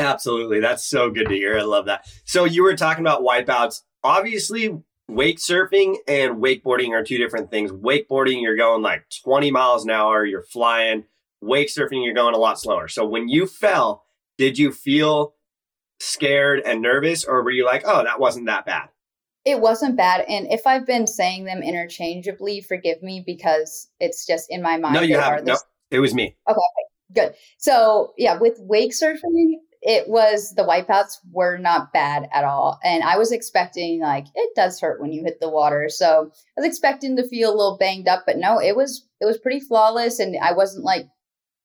Absolutely. 0.00 0.60
That's 0.60 0.84
so 0.84 1.10
good 1.10 1.28
to 1.28 1.34
hear. 1.34 1.58
I 1.58 1.62
love 1.62 1.86
that. 1.86 2.06
So 2.24 2.44
you 2.44 2.62
were 2.62 2.76
talking 2.76 3.04
about 3.04 3.22
wipeouts. 3.22 3.82
Obviously, 4.02 4.78
wake 5.10 5.38
surfing 5.38 5.96
and 6.08 6.36
wakeboarding 6.36 6.90
are 6.90 7.02
two 7.02 7.18
different 7.18 7.50
things. 7.50 7.70
Wakeboarding, 7.70 8.40
you're 8.42 8.56
going 8.56 8.82
like 8.82 9.04
20 9.22 9.50
miles 9.50 9.84
an 9.84 9.90
hour, 9.90 10.24
you're 10.24 10.42
flying. 10.42 11.04
Wake 11.40 11.68
surfing, 11.68 12.04
you're 12.04 12.14
going 12.14 12.34
a 12.34 12.38
lot 12.38 12.60
slower. 12.60 12.88
So 12.88 13.06
when 13.06 13.28
you 13.28 13.46
fell, 13.46 14.04
did 14.38 14.58
you 14.58 14.72
feel 14.72 15.34
scared 15.98 16.62
and 16.64 16.82
nervous, 16.82 17.24
or 17.24 17.42
were 17.42 17.50
you 17.50 17.64
like, 17.64 17.82
oh, 17.84 18.04
that 18.04 18.20
wasn't 18.20 18.46
that 18.46 18.66
bad? 18.66 18.88
It 19.44 19.60
wasn't 19.60 19.96
bad. 19.96 20.24
And 20.28 20.46
if 20.50 20.66
I've 20.66 20.86
been 20.86 21.06
saying 21.06 21.44
them 21.44 21.62
interchangeably, 21.62 22.60
forgive 22.60 23.02
me 23.02 23.22
because 23.24 23.88
it's 23.98 24.26
just 24.26 24.46
in 24.50 24.62
my 24.62 24.76
mind. 24.76 24.94
No, 24.94 25.00
you 25.00 25.18
haven't. 25.18 25.46
No, 25.46 25.56
it 25.90 26.00
was 26.00 26.14
me. 26.14 26.36
Okay, 26.48 26.60
good. 27.14 27.34
So, 27.58 28.12
yeah, 28.18 28.38
with 28.38 28.58
wake 28.60 28.92
surfing, 28.92 29.54
it 29.82 30.08
was 30.08 30.52
the 30.56 30.64
wipeouts 30.64 31.18
were 31.32 31.56
not 31.56 31.92
bad 31.92 32.28
at 32.32 32.44
all. 32.44 32.78
And 32.84 33.02
I 33.02 33.16
was 33.16 33.32
expecting 33.32 34.00
like 34.00 34.26
it 34.34 34.50
does 34.54 34.80
hurt 34.80 35.00
when 35.00 35.12
you 35.12 35.24
hit 35.24 35.40
the 35.40 35.48
water. 35.48 35.88
So 35.88 36.30
I 36.58 36.60
was 36.60 36.66
expecting 36.66 37.16
to 37.16 37.28
feel 37.28 37.50
a 37.50 37.56
little 37.56 37.78
banged 37.78 38.08
up, 38.08 38.24
but 38.26 38.36
no, 38.36 38.60
it 38.60 38.76
was 38.76 39.06
it 39.20 39.24
was 39.24 39.38
pretty 39.38 39.60
flawless 39.60 40.18
and 40.18 40.36
I 40.40 40.52
wasn't 40.52 40.84
like, 40.84 41.06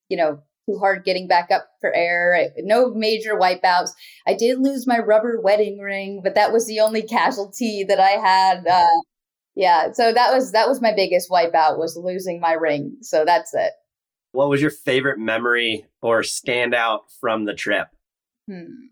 you 0.07 0.15
know, 0.15 0.39
too 0.65 0.77
hard 0.79 1.03
getting 1.03 1.27
back 1.27 1.51
up 1.51 1.67
for 1.81 1.93
air. 1.93 2.49
No 2.59 2.93
major 2.93 3.35
wipeouts. 3.35 3.91
I 4.25 4.33
did 4.33 4.59
lose 4.59 4.87
my 4.87 4.99
rubber 4.99 5.39
wedding 5.41 5.79
ring, 5.79 6.21
but 6.23 6.35
that 6.35 6.53
was 6.53 6.67
the 6.67 6.79
only 6.79 7.01
casualty 7.07 7.83
that 7.83 7.99
I 7.99 8.11
had. 8.11 8.65
Uh, 8.65 9.01
yeah, 9.55 9.91
so 9.91 10.13
that 10.13 10.33
was 10.33 10.51
that 10.53 10.67
was 10.67 10.81
my 10.81 10.93
biggest 10.93 11.29
wipeout 11.29 11.77
was 11.77 11.97
losing 11.97 12.39
my 12.39 12.53
ring. 12.53 12.97
So 13.01 13.25
that's 13.25 13.53
it. 13.53 13.71
What 14.31 14.49
was 14.49 14.61
your 14.61 14.71
favorite 14.71 15.17
memory 15.17 15.85
or 16.01 16.21
standout 16.21 17.03
from 17.21 17.45
the 17.45 17.53
trip? 17.53 17.87
Hmm. 18.47 18.87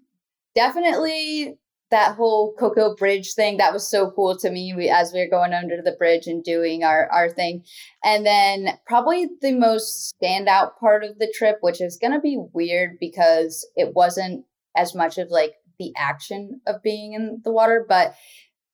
Definitely 0.56 1.58
that 1.94 2.16
whole 2.16 2.56
Cocoa 2.56 2.96
Bridge 2.96 3.34
thing, 3.34 3.58
that 3.58 3.72
was 3.72 3.88
so 3.88 4.10
cool 4.12 4.36
to 4.39 4.50
me 4.50 4.74
we, 4.76 4.89
as 4.89 5.13
we 5.13 5.20
were 5.20 5.30
going 5.30 5.54
under 5.54 5.80
the 5.80 5.92
bridge 5.92 6.26
and 6.26 6.44
doing 6.44 6.84
our, 6.84 7.08
our 7.12 7.30
thing. 7.30 7.63
And 8.04 8.26
then 8.26 8.80
probably 8.88 9.30
the 9.42 9.52
most 9.54 10.16
standout 10.20 10.76
part 10.80 11.04
of 11.04 11.20
the 11.20 11.32
trip, 11.36 11.58
which 11.62 11.80
is 11.82 12.00
going 12.02 12.13
to 12.13 12.20
be 12.20 12.44
weird 12.52 12.98
because 13.00 13.68
it 13.76 13.94
wasn't 13.94 14.46
as 14.76 14.96
much 14.96 15.20
of 15.20 15.30
like 15.30 15.54
the 15.78 15.94
action 15.96 16.62
of 16.66 16.82
being 16.82 17.13
in 17.13 17.42
the 17.44 17.52
water, 17.52 17.86
but 17.88 18.16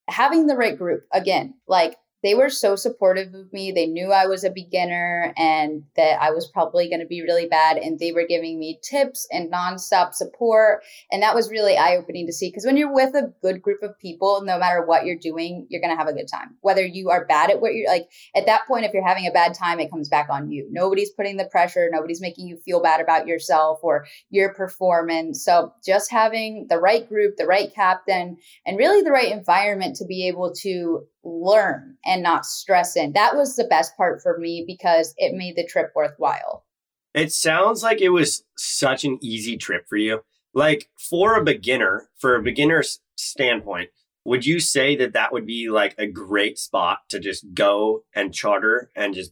having 0.08 0.48
the 0.48 0.56
right 0.56 0.78
group 0.78 1.04
again, 1.12 1.56
like 1.68 1.98
they 2.24 2.36
were 2.36 2.50
so 2.50 2.76
supportive 2.76 3.34
of 3.34 3.52
me. 3.54 3.72
They 3.72 3.86
knew 3.86 4.12
I 4.12 4.26
was 4.26 4.44
a 4.44 4.50
beginner 4.50 5.34
and 5.38 5.84
that 5.96 6.22
I 6.22 6.32
was 6.32 6.48
probably 6.48 6.90
going 6.90 7.00
to 7.00 7.06
be 7.06 7.22
really 7.22 7.48
bad. 7.48 7.78
And 7.78 7.98
they 7.98 8.12
were 8.12 8.26
giving 8.28 8.60
me 8.60 8.80
tips 8.82 9.28
and 9.32 9.52
nonstop 9.52 10.14
support. 10.14 10.84
And 11.12 11.24
that 11.24 11.36
was 11.36 11.50
really 11.50 11.78
eye 11.78 11.96
opening 11.96 12.26
to 12.28 12.34
see 12.34 12.50
because 12.50 12.66
when 12.66 12.78
you're 12.78 12.94
with 12.94 13.16
a 13.16 13.34
good 13.42 13.62
group 13.62 13.84
of 13.84 13.98
people, 14.00 14.42
no 14.44 14.60
matter 14.60 14.86
what 14.86 15.06
you're 15.06 15.18
doing, 15.18 15.68
you're 15.70 15.82
going 15.82 15.94
to 15.94 15.98
have 15.98 16.08
a 16.08 16.14
good 16.14 16.28
time. 16.28 16.56
Whether 16.62 16.86
you 16.86 17.10
are 17.10 17.26
bad 17.26 17.50
at 17.50 17.62
what 17.62 17.74
you're 17.74 17.90
like, 17.90 18.10
at 18.36 18.46
that 18.48 18.68
point, 18.68 18.86
if 18.86 18.94
you're 18.94 19.08
having 19.08 19.28
a 19.28 19.32
bad 19.32 19.54
time, 19.54 19.80
it 19.80 19.92
comes 19.92 20.10
back 20.10 20.28
on 20.30 20.52
you. 20.52 20.68
Nobody's 20.72 21.12
putting 21.12 21.38
the 21.38 21.46
pressure, 21.46 21.90
nobody's 21.92 22.22
making 22.22 22.48
you 22.48 22.58
feel 22.58 22.82
bad 22.82 23.02
about 23.02 23.28
yourself 23.28 23.80
or 23.82 24.06
your 24.30 24.54
performance. 24.54 25.44
So 25.44 25.74
just 25.86 26.12
having 26.12 26.68
the 26.70 26.80
right 26.80 27.08
group, 27.08 27.38
the 27.38 27.46
right 27.46 27.74
captain, 27.74 28.38
and 28.66 28.78
really 28.78 29.02
the 29.04 29.12
right 29.12 29.32
environment 29.32 29.96
to 29.98 30.06
be 30.06 30.28
able 30.28 30.54
to 30.62 31.08
learn 31.24 31.98
and 32.06 32.24
not 32.24 32.46
stress 32.46 32.96
in. 32.96 33.14
That 33.14 33.36
was 33.36 33.56
the 33.56 33.66
best 33.66 33.96
part 33.98 34.22
for 34.22 34.38
me 34.38 34.64
because 34.66 35.14
it 35.18 35.36
made 35.36 35.56
the 35.56 35.66
trip 35.66 35.92
worthwhile. 35.96 36.66
It 37.14 37.34
sounds 37.34 37.84
like 37.84 38.02
it 38.02 38.10
was 38.10 38.44
such 38.58 39.04
an 39.04 39.18
easy 39.22 39.58
trip 39.58 39.86
for 39.90 39.98
you. 39.98 40.22
Like 40.54 40.90
for 41.10 41.36
a 41.36 41.44
beginner, 41.44 42.10
for 42.18 42.36
a 42.36 42.42
beginner's 42.42 43.00
standpoint, 43.16 43.90
would 44.26 44.46
you 44.46 44.60
say 44.60 44.96
that 44.98 45.14
that 45.14 45.34
would 45.34 45.46
be 45.46 45.70
like 45.70 45.96
a 45.98 46.08
great 46.08 46.58
spot 46.58 47.00
to 47.10 47.20
just 47.20 47.54
go 47.54 48.04
and 48.14 48.34
charter 48.34 48.92
and 48.96 49.14
just 49.14 49.32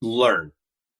learn? 0.00 0.52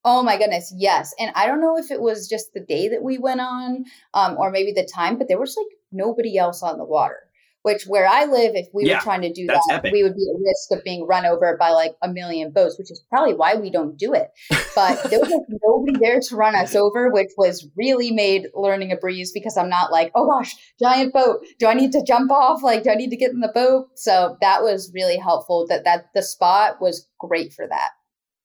Oh 0.05 0.23
my 0.23 0.39
goodness, 0.39 0.73
yes. 0.77 1.15
And 1.19 1.33
I 1.35 1.47
don't 1.47 1.61
know 1.61 1.77
if 1.77 1.91
it 1.91 2.01
was 2.01 2.29
just 2.29 2.53
the 2.53 2.61
day 2.61 2.89
that 2.89 3.03
we 3.03 3.19
went 3.19 3.41
on 3.41 3.85
um, 4.15 4.37
or 4.39 4.51
maybe 4.51 4.73
the 4.73 4.89
time, 4.93 5.19
but 5.19 5.29
there 5.29 5.39
was 5.39 5.57
like 5.57 5.67
nobody 5.93 6.39
else 6.39 6.63
on 6.63 6.79
the 6.79 6.85
water 6.85 7.28
which 7.69 7.85
where 7.85 8.09
I 8.09 8.25
live, 8.25 8.55
if 8.55 8.69
we 8.73 8.87
yeah, 8.87 8.95
were 8.95 9.03
trying 9.03 9.21
to 9.21 9.31
do 9.31 9.47
that, 9.47 9.63
epic. 9.71 9.93
we 9.93 10.03
would 10.03 10.17
be 10.17 10.27
at 10.35 10.41
risk 10.41 10.71
of 10.73 10.83
being 10.85 11.07
run 11.07 11.27
over 11.27 11.55
by 11.61 11.69
like 11.69 11.95
a 12.01 12.09
million 12.09 12.51
boats, 12.51 12.79
which 12.79 12.91
is 12.91 13.05
probably 13.11 13.35
why 13.35 13.57
we 13.57 13.69
don't 13.69 13.99
do 13.99 14.15
it. 14.15 14.31
But 14.75 15.03
there 15.11 15.21
was 15.21 15.29
like 15.29 15.61
nobody 15.63 15.99
there 15.99 16.19
to 16.19 16.35
run 16.35 16.55
us 16.55 16.75
over, 16.75 17.11
which 17.11 17.29
was 17.37 17.69
really 17.77 18.11
made 18.11 18.47
learning 18.55 18.91
a 18.91 18.97
breeze 18.97 19.33
because 19.33 19.59
I'm 19.59 19.69
not 19.69 19.93
like, 19.93 20.11
oh 20.15 20.27
gosh, 20.27 20.57
giant 20.81 21.13
boat. 21.13 21.45
Do 21.59 21.67
I 21.67 21.75
need 21.75 21.93
to 21.93 22.03
jump 22.03 22.31
off? 22.31 22.63
Like, 22.63 22.85
do 22.85 22.91
I 22.91 22.95
need 22.95 23.11
to 23.11 23.17
get 23.17 23.33
in 23.33 23.41
the 23.41 23.53
boat? 23.55 23.89
So 23.97 24.39
that 24.41 24.63
was 24.63 24.91
really 24.95 25.19
helpful. 25.19 25.67
That 25.69 25.85
that 25.85 26.07
the 26.15 26.23
spot 26.23 26.81
was 26.81 27.07
great 27.21 27.53
for 27.53 27.67
that. 27.69 27.91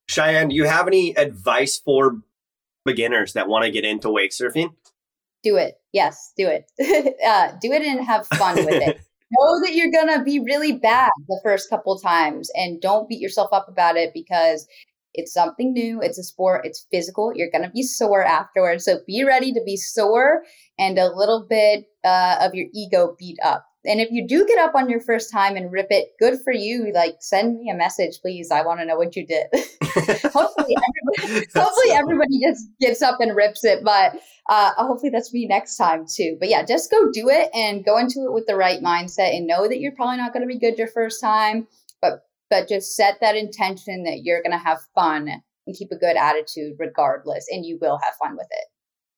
Cheyenne, 0.10 0.50
do 0.50 0.56
you 0.56 0.66
have 0.66 0.86
any 0.86 1.16
advice 1.16 1.80
for 1.80 2.18
beginners 2.84 3.32
that 3.34 3.48
want 3.48 3.64
to 3.64 3.72
get 3.72 3.86
into 3.86 4.12
wake 4.12 4.32
surfing? 4.32 4.74
Do 5.44 5.56
it. 5.56 5.76
Yes, 5.94 6.34
do 6.38 6.50
it. 6.50 6.70
uh, 7.26 7.54
do 7.62 7.72
it 7.72 7.84
and 7.84 8.06
have 8.06 8.28
fun 8.28 8.58
with 8.58 8.84
it. 8.84 9.00
know 9.38 9.62
that 9.62 9.76
you're 9.76 9.92
gonna 9.92 10.24
be 10.24 10.40
really 10.40 10.72
bad 10.72 11.12
the 11.28 11.40
first 11.44 11.70
couple 11.70 11.98
times 12.00 12.50
and 12.56 12.82
don't 12.82 13.10
beat 13.10 13.20
yourself 13.22 13.50
up 13.52 13.68
about 13.68 13.98
it 13.98 14.12
because 14.14 14.68
it's 15.14 15.34
something 15.34 15.74
new 15.74 16.02
it's 16.02 16.18
a 16.18 16.24
sport 16.24 16.66
it's 16.66 16.88
physical 16.92 17.32
you're 17.36 17.52
gonna 17.52 17.72
be 17.72 17.84
sore 17.84 18.24
afterwards 18.24 18.86
so 18.86 19.00
be 19.06 19.24
ready 19.24 19.52
to 19.52 19.62
be 19.66 19.78
sore 19.78 20.44
and 20.80 20.98
a 20.98 21.14
little 21.16 21.46
bit 21.50 21.86
uh, 22.04 22.38
of 22.42 22.56
your 22.56 22.68
ego 22.74 23.16
beat 23.20 23.38
up 23.44 23.66
and 23.86 24.00
if 24.00 24.10
you 24.12 24.26
do 24.28 24.46
get 24.46 24.60
up 24.60 24.76
on 24.76 24.90
your 24.90 25.02
first 25.02 25.32
time 25.32 25.56
and 25.56 25.72
rip 25.72 25.88
it, 25.90 26.14
good 26.20 26.40
for 26.44 26.54
you. 26.54 26.92
Like 26.94 27.16
send 27.20 27.60
me 27.60 27.70
a 27.70 27.76
message, 27.76 28.20
please. 28.22 28.50
I 28.50 28.64
want 28.64 28.80
to 28.80 28.86
know 28.86 28.96
what 28.96 29.16
you 29.16 29.26
did. 29.26 29.48
hopefully, 29.54 30.76
everybody, 30.78 31.48
hopefully 31.56 31.92
everybody 31.92 32.40
just 32.42 32.68
gets 32.80 33.02
up 33.02 33.20
and 33.20 33.36
rips 33.36 33.64
it. 33.66 33.84
But 33.84 34.16
uh, 34.50 34.72
hopefully 34.78 35.10
that's 35.10 35.34
me 35.34 35.48
next 35.48 35.76
time 35.76 36.06
too. 36.08 36.38
But 36.40 36.50
yeah, 36.50 36.64
just 36.64 36.92
go 36.92 37.12
do 37.12 37.30
it 37.30 37.50
and 37.54 37.84
go 37.84 37.98
into 37.98 38.26
it 38.26 38.34
with 38.34 38.46
the 38.48 38.56
right 38.56 38.82
mindset 38.82 39.36
and 39.36 39.48
know 39.48 39.68
that 39.68 39.80
you're 39.80 39.96
probably 39.96 40.18
not 40.18 40.34
going 40.34 40.48
to 40.48 40.54
be 40.54 40.60
good 40.60 40.78
your 40.78 40.88
first 40.88 41.20
time, 41.22 41.68
but 42.02 42.26
but 42.50 42.70
just 42.70 42.96
set 42.96 43.18
that 43.20 43.36
intention 43.36 44.04
that 44.04 44.22
you're 44.24 44.44
going 44.44 44.58
to 44.58 44.64
have 44.64 44.80
fun 44.96 45.28
and 45.66 45.76
keep 45.76 45.92
a 45.92 45.98
good 45.98 46.16
attitude 46.16 46.76
regardless, 46.80 47.48
and 47.50 47.66
you 47.66 47.78
will 47.82 48.00
have 48.04 48.16
fun 48.16 48.36
with 48.36 48.48
it 48.50 48.73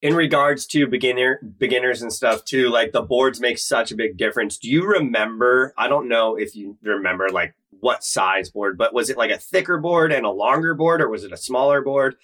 in 0.05 0.13
regards 0.13 0.67
to 0.67 0.85
beginner 0.85 1.39
beginners 1.57 2.03
and 2.03 2.13
stuff 2.13 2.45
too 2.45 2.69
like 2.69 2.91
the 2.91 3.01
boards 3.01 3.39
make 3.39 3.57
such 3.57 3.91
a 3.91 3.95
big 3.95 4.17
difference. 4.17 4.59
Do 4.59 4.69
you 4.69 4.85
remember 4.85 5.73
i 5.79 5.87
don't 5.87 6.07
know 6.07 6.35
if 6.35 6.55
you 6.55 6.77
remember 6.83 7.27
like 7.29 7.55
what 7.79 8.03
size 8.03 8.51
board 8.51 8.77
but 8.77 8.93
was 8.93 9.09
it 9.09 9.17
like 9.17 9.31
a 9.31 9.39
thicker 9.39 9.79
board 9.79 10.11
and 10.11 10.23
a 10.23 10.29
longer 10.29 10.75
board 10.75 11.01
or 11.01 11.09
was 11.09 11.23
it 11.23 11.31
a 11.31 11.37
smaller 11.37 11.81
board? 11.81 12.17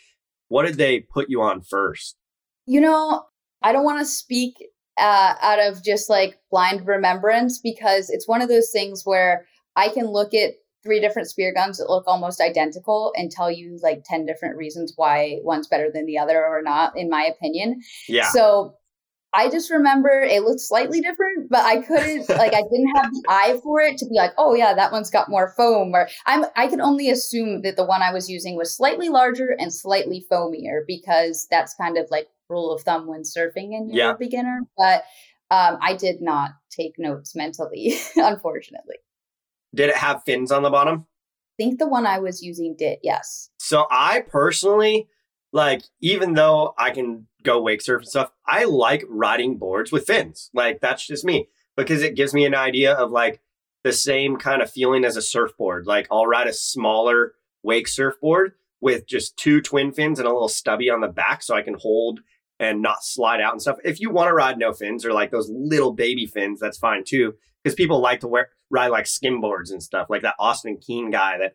What 0.47 0.67
did 0.67 0.75
they 0.75 0.99
put 0.99 1.29
you 1.29 1.41
on 1.41 1.61
first? 1.61 2.17
You 2.67 2.81
know 2.81 3.25
i 3.63 3.71
don't 3.71 3.83
want 3.83 3.99
to 3.99 4.05
speak 4.05 4.57
uh, 4.99 5.33
out 5.41 5.59
of 5.59 5.83
just 5.83 6.07
like 6.07 6.37
blind 6.51 6.85
remembrance 6.85 7.57
because 7.57 8.11
it's 8.11 8.27
one 8.27 8.41
of 8.41 8.49
those 8.49 8.69
things 8.71 9.01
where 9.05 9.47
i 9.75 9.89
can 9.89 10.05
look 10.05 10.35
at 10.35 10.51
three 10.83 10.99
different 10.99 11.29
spear 11.29 11.53
guns 11.53 11.77
that 11.77 11.89
look 11.89 12.05
almost 12.07 12.41
identical 12.41 13.13
and 13.15 13.31
tell 13.31 13.51
you 13.51 13.77
like 13.81 14.03
10 14.05 14.25
different 14.25 14.57
reasons 14.57 14.93
why 14.95 15.39
one's 15.43 15.67
better 15.67 15.91
than 15.93 16.05
the 16.05 16.17
other 16.17 16.43
or 16.43 16.61
not, 16.61 16.97
in 16.97 17.09
my 17.09 17.23
opinion. 17.23 17.81
Yeah. 18.07 18.29
So 18.29 18.75
I 19.33 19.49
just 19.49 19.71
remember 19.71 20.09
it 20.09 20.43
looked 20.43 20.59
slightly 20.59 20.99
different, 20.99 21.49
but 21.49 21.61
I 21.61 21.81
couldn't 21.81 22.29
like 22.29 22.53
I 22.53 22.63
didn't 22.63 22.95
have 22.95 23.11
the 23.11 23.23
eye 23.29 23.59
for 23.63 23.79
it 23.79 23.97
to 23.99 24.05
be 24.05 24.15
like, 24.15 24.31
oh 24.37 24.55
yeah, 24.55 24.73
that 24.73 24.91
one's 24.91 25.09
got 25.09 25.29
more 25.29 25.53
foam. 25.55 25.93
Or 25.93 26.09
I'm 26.25 26.45
I 26.55 26.67
can 26.67 26.81
only 26.81 27.09
assume 27.09 27.61
that 27.61 27.75
the 27.75 27.85
one 27.85 28.01
I 28.01 28.11
was 28.11 28.29
using 28.29 28.57
was 28.57 28.75
slightly 28.75 29.09
larger 29.09 29.55
and 29.57 29.73
slightly 29.73 30.25
foamier 30.31 30.81
because 30.85 31.47
that's 31.49 31.73
kind 31.75 31.97
of 31.97 32.07
like 32.11 32.27
rule 32.49 32.73
of 32.73 32.81
thumb 32.81 33.07
when 33.07 33.21
surfing 33.21 33.75
and 33.75 33.89
you're 33.89 34.07
yeah. 34.07 34.11
a 34.11 34.17
beginner. 34.17 34.61
But 34.77 35.03
um, 35.49 35.77
I 35.81 35.95
did 35.95 36.21
not 36.21 36.51
take 36.69 36.93
notes 36.97 37.35
mentally, 37.35 37.93
unfortunately. 38.15 38.95
Did 39.73 39.89
it 39.89 39.97
have 39.97 40.23
fins 40.23 40.51
on 40.51 40.63
the 40.63 40.69
bottom? 40.69 41.05
I 41.59 41.63
think 41.63 41.79
the 41.79 41.87
one 41.87 42.05
I 42.05 42.19
was 42.19 42.41
using 42.41 42.75
did, 42.77 42.99
yes. 43.03 43.49
So 43.59 43.85
I 43.89 44.21
personally, 44.21 45.07
like, 45.53 45.83
even 46.01 46.33
though 46.33 46.73
I 46.77 46.91
can 46.91 47.27
go 47.43 47.61
wake 47.61 47.81
surf 47.81 48.01
and 48.01 48.09
stuff, 48.09 48.31
I 48.47 48.65
like 48.65 49.03
riding 49.07 49.57
boards 49.57 49.91
with 49.91 50.07
fins. 50.07 50.49
Like, 50.53 50.79
that's 50.81 51.05
just 51.05 51.25
me 51.25 51.49
because 51.77 52.01
it 52.01 52.15
gives 52.15 52.33
me 52.33 52.45
an 52.45 52.55
idea 52.55 52.93
of 52.93 53.11
like 53.11 53.41
the 53.83 53.93
same 53.93 54.37
kind 54.37 54.61
of 54.61 54.71
feeling 54.71 55.05
as 55.05 55.17
a 55.17 55.21
surfboard. 55.21 55.87
Like, 55.87 56.07
I'll 56.11 56.25
ride 56.25 56.47
a 56.47 56.53
smaller 56.53 57.33
wake 57.63 57.87
surfboard 57.87 58.53
with 58.79 59.07
just 59.07 59.37
two 59.37 59.61
twin 59.61 59.91
fins 59.91 60.19
and 60.19 60.27
a 60.27 60.31
little 60.31 60.49
stubby 60.49 60.89
on 60.89 61.01
the 61.01 61.07
back 61.07 61.43
so 61.43 61.55
I 61.55 61.61
can 61.61 61.75
hold 61.75 62.21
and 62.59 62.81
not 62.81 63.03
slide 63.03 63.41
out 63.41 63.53
and 63.53 63.61
stuff. 63.61 63.77
If 63.83 63.99
you 63.99 64.09
want 64.09 64.29
to 64.29 64.33
ride 64.33 64.57
no 64.57 64.73
fins 64.73 65.05
or 65.05 65.13
like 65.13 65.31
those 65.31 65.49
little 65.49 65.93
baby 65.93 66.25
fins, 66.25 66.59
that's 66.59 66.77
fine 66.77 67.03
too. 67.03 67.35
Because 67.63 67.75
people 67.75 67.99
like 67.99 68.21
to 68.21 68.27
wear 68.27 68.49
ride 68.71 68.87
like 68.87 69.05
skimboards 69.05 69.71
and 69.71 69.83
stuff, 69.83 70.07
like 70.09 70.23
that 70.23 70.35
Austin 70.39 70.77
Keen 70.77 71.11
guy 71.11 71.37
that 71.37 71.53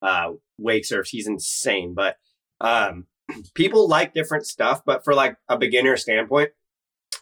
uh, 0.00 0.32
wake 0.58 0.84
surfs. 0.84 1.10
He's 1.10 1.26
insane. 1.26 1.94
But 1.94 2.16
um, 2.60 3.06
people 3.54 3.88
like 3.88 4.14
different 4.14 4.46
stuff. 4.46 4.82
But 4.86 5.04
for 5.04 5.14
like 5.14 5.36
a 5.48 5.58
beginner 5.58 5.96
standpoint, 5.96 6.50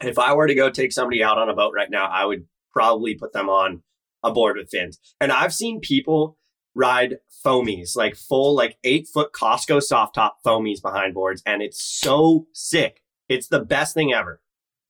if 0.00 0.18
I 0.18 0.34
were 0.34 0.46
to 0.46 0.54
go 0.54 0.70
take 0.70 0.92
somebody 0.92 1.22
out 1.22 1.38
on 1.38 1.48
a 1.48 1.54
boat 1.54 1.72
right 1.74 1.90
now, 1.90 2.06
I 2.06 2.24
would 2.24 2.46
probably 2.72 3.14
put 3.14 3.32
them 3.32 3.48
on 3.48 3.82
a 4.22 4.30
board 4.30 4.56
with 4.56 4.70
fins. 4.70 4.98
And 5.20 5.32
I've 5.32 5.54
seen 5.54 5.80
people 5.80 6.36
ride 6.74 7.18
foamies, 7.44 7.96
like 7.96 8.14
full, 8.14 8.54
like 8.54 8.76
eight 8.84 9.08
foot 9.08 9.32
Costco 9.32 9.82
soft 9.82 10.14
top 10.14 10.38
foamies 10.46 10.80
behind 10.80 11.14
boards. 11.14 11.42
And 11.44 11.62
it's 11.62 11.82
so 11.82 12.46
sick. 12.52 13.02
It's 13.28 13.48
the 13.48 13.60
best 13.60 13.94
thing 13.94 14.12
ever. 14.12 14.40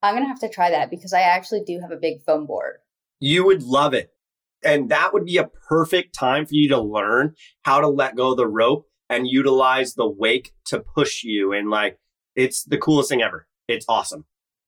I'm 0.03 0.15
going 0.15 0.25
to 0.25 0.29
have 0.29 0.41
to 0.41 0.49
try 0.49 0.71
that 0.71 0.91
because 0.91 1.13
I 1.13 1.21
actually 1.21 1.63
do 1.63 1.79
have 1.81 1.91
a 1.91 1.97
big 1.97 2.23
foam 2.23 2.47
board. 2.47 2.77
You 3.19 3.45
would 3.45 3.63
love 3.63 3.93
it. 3.93 4.13
And 4.65 4.91
that 4.91 5.13
would 5.13 5.25
be 5.25 5.39
a 5.39 5.47
perfect 5.69 6.15
time 6.15 6.45
for 6.47 6.55
you 6.55 6.69
to 6.71 6.81
learn 6.81 7.35
how 7.63 7.81
to 7.81 7.89
let 7.89 8.17
go 8.17 8.33
of 8.33 8.37
the 8.37 8.47
rope 8.47 8.87
and 9.09 9.27
utilize 9.27 9.95
the 9.95 10.09
wake 10.09 10.53
to 10.67 10.81
push 10.81 11.25
you. 11.25 11.53
And 11.53 11.71
like, 11.71 11.99
it's 12.37 12.65
the 12.65 12.79
coolest 12.79 13.09
thing 13.09 13.23
ever. 13.23 13.47
It's 13.69 13.87
awesome. 13.89 14.25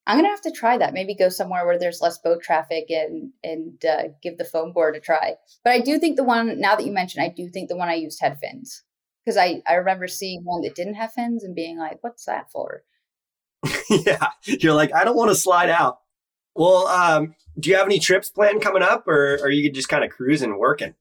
I'm 0.07 0.19
gonna 0.19 0.29
have 0.29 0.43
to 0.43 0.51
try 0.51 0.79
that. 0.79 0.95
Maybe 0.95 1.15
go 1.15 1.29
somewhere 1.29 1.65
where 1.65 1.79
there's 1.79 2.01
less 2.01 2.19
boat 2.19 2.43
traffic 2.43 2.87
and 2.91 3.31
and 3.45 3.85
uh, 3.85 4.09
give 4.21 4.37
the 4.37 4.45
foam 4.45 4.73
board 4.73 4.97
a 4.97 5.01
try. 5.01 5.37
But 5.63 5.75
I 5.75 5.81
do 5.81 5.99
think 5.99 6.17
the 6.17 6.25
one 6.25 6.61
now 6.61 6.75
that 6.75 6.85
you 6.85 6.93
mentioned, 6.93 7.25
I 7.25 7.29
do 7.29 7.49
think 7.49 7.69
the 7.69 7.77
one 7.77 7.89
I 7.89 7.95
used 7.95 8.21
had 8.21 8.39
fins 8.39 8.83
because 9.25 9.37
I 9.37 9.63
I 9.67 9.75
remember 9.75 10.09
seeing 10.09 10.43
one 10.43 10.63
that 10.63 10.75
didn't 10.75 10.95
have 10.95 11.13
fins 11.13 11.45
and 11.45 11.55
being 11.55 11.79
like, 11.79 11.99
"What's 12.01 12.25
that 12.25 12.51
for?" 12.51 12.83
yeah, 13.91 14.31
you're 14.45 14.75
like, 14.75 14.93
I 14.93 15.05
don't 15.05 15.17
want 15.17 15.31
to 15.31 15.37
slide 15.37 15.71
out. 15.71 15.99
Well, 16.55 16.87
um, 16.87 17.35
do 17.59 17.71
you 17.71 17.77
have 17.77 17.87
any 17.87 17.99
trips 17.99 18.31
planned 18.31 18.63
coming 18.63 18.83
up, 18.83 19.07
or 19.09 19.35
are 19.43 19.51
you 19.51 19.71
just 19.71 19.89
kind 19.89 20.05
of 20.05 20.11
cruising, 20.11 20.59
working? 20.59 20.95